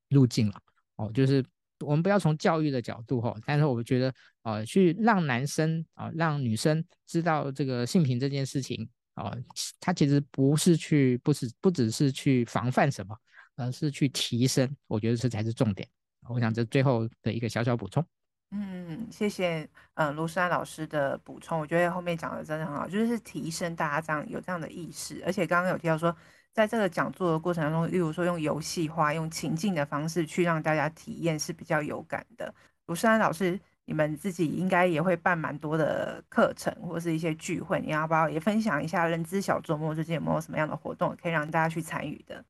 [0.09, 0.61] 路径了
[0.95, 1.43] 哦，就是。
[1.85, 9.33] 我们不要从教育的角度哈，但是我觉得呃，去让男生啊，让女生知道这个性平这件事情啊，
[9.79, 13.15] 他其实不是去，不是不只是去防范什么，
[13.55, 14.69] 而是去提升。
[14.87, 15.87] 我觉得这才是重点。
[16.27, 18.05] 我想这最后的一个小小补充。
[18.51, 26.13] 嗯，谢谢呃卢珊老师的补充，我觉得后面讲的真的很好，就是提升大家这样有这样的意识，而且刚刚有提到说。
[26.53, 32.53] 在这个讲座的过程当中，例如说用游戏化、用情境的方式去让大家体验是比较有感的。
[32.87, 42.43] 卢珊老师，你们自己应该也会办蛮多的课程或是一些聚会，你要不要也分享一下人资小周末最近有没有什么样的活动可以让大家去参与的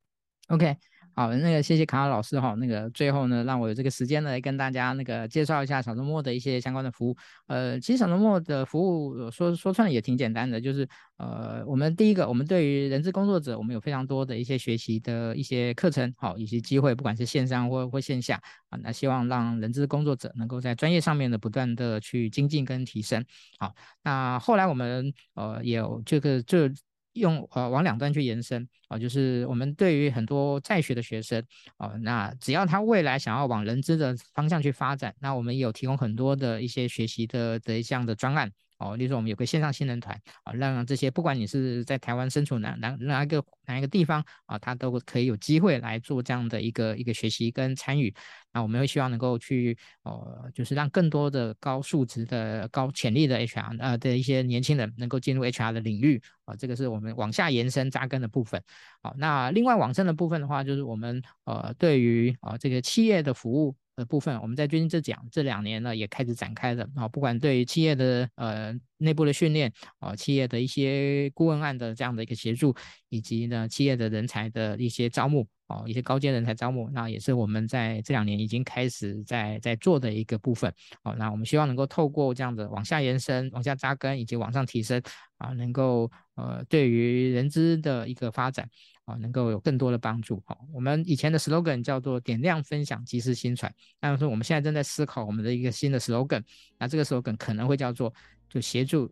[0.47, 0.77] ？OK。
[1.15, 2.55] 好，那个谢谢卡卡老师哈。
[2.55, 7.15] 那个最后呢，让我有这个时间呢，来跟大家那个介绍一下小周末的一些相关的服务。
[7.47, 10.87] 呃，其实小周末的服务说说穿了也挺简单的，就是
[11.17, 23.25] 呃，我们第一个，我们对于人资工作者，我们有非常多的一些学习的一些课程，好，一些机会，不管是线上或或线下啊，那希望让人资工作者能够在专业上面的不断的去精进跟提升。
[23.57, 26.71] 好，那后来我们呃也有这个这。
[27.19, 31.43] 用呃往两端去延伸啊，就是我们对于很多在学的学生
[31.77, 38.51] 啊，那只要他未来想要往人资的方向去发展，那我们有提供很多的一些学习的这一项的专案。
[38.79, 48.13] 哦，例如说我们有个线上新人团啊，让这些不管你是在台湾身处哪哪哪一个哪一个地方啊，他都可以有机会来做这样的一个一个学习跟参与。
[48.51, 58.63] 那我们会希望能够去呃，就是让更多的高素质的高潜力的 HR 呃的一些年轻人能够进入 HR 的领域啊，这个是我们往下延伸扎根的部分。
[59.03, 63.75] 好，那另外往上的部分的话，就是我们呃对于啊这个企业的服务。
[63.99, 72.73] 的部分，我们在最近这讲这两年呢，也开始展开了啊，不管对于企业的呃内部的训练啊，企业的一些顾问案的这样的一个协助，
[73.09, 80.73] 以及呢企业的人才的一些招募啊，一些高阶人才招募，那也是我们在这两年已经开始在在做的一个部分。
[81.03, 85.01] 好，那我们希望能够透过这样的往下延伸、往下扎根以及往上提升
[85.37, 88.67] 啊，能够呃对于人资的一个发展。
[89.09, 90.41] 啊，能够有更多的帮助。
[90.45, 93.73] 好，我们以前的 slogan 叫做“点亮分享，及时薪传”。
[93.99, 96.43] 那么说，我们现在正在思考我们的一个新的 slogan。
[96.77, 98.13] 那这个 slogan 可能会叫做
[98.49, 99.09] “就协助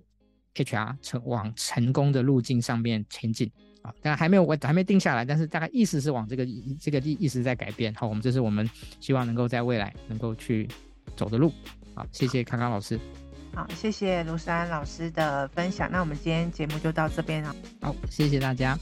[0.56, 3.52] HR 成往成功的路径上面前进”。
[3.84, 6.46] 啊，当然还没有，我还没定下来，但是大概意思是往这个
[6.80, 7.94] 这个意意思在改变。
[7.96, 8.70] 好，我们这是我们
[9.00, 10.68] 希望能够在未来能够去
[11.16, 11.52] 走的路。
[11.96, 13.00] 好，谢谢康康老师。
[13.54, 15.90] 好，谢谢卢珊老师的分享。
[15.92, 17.56] 那我们今天节目就到这边了。
[17.82, 18.78] 好，谢谢大家。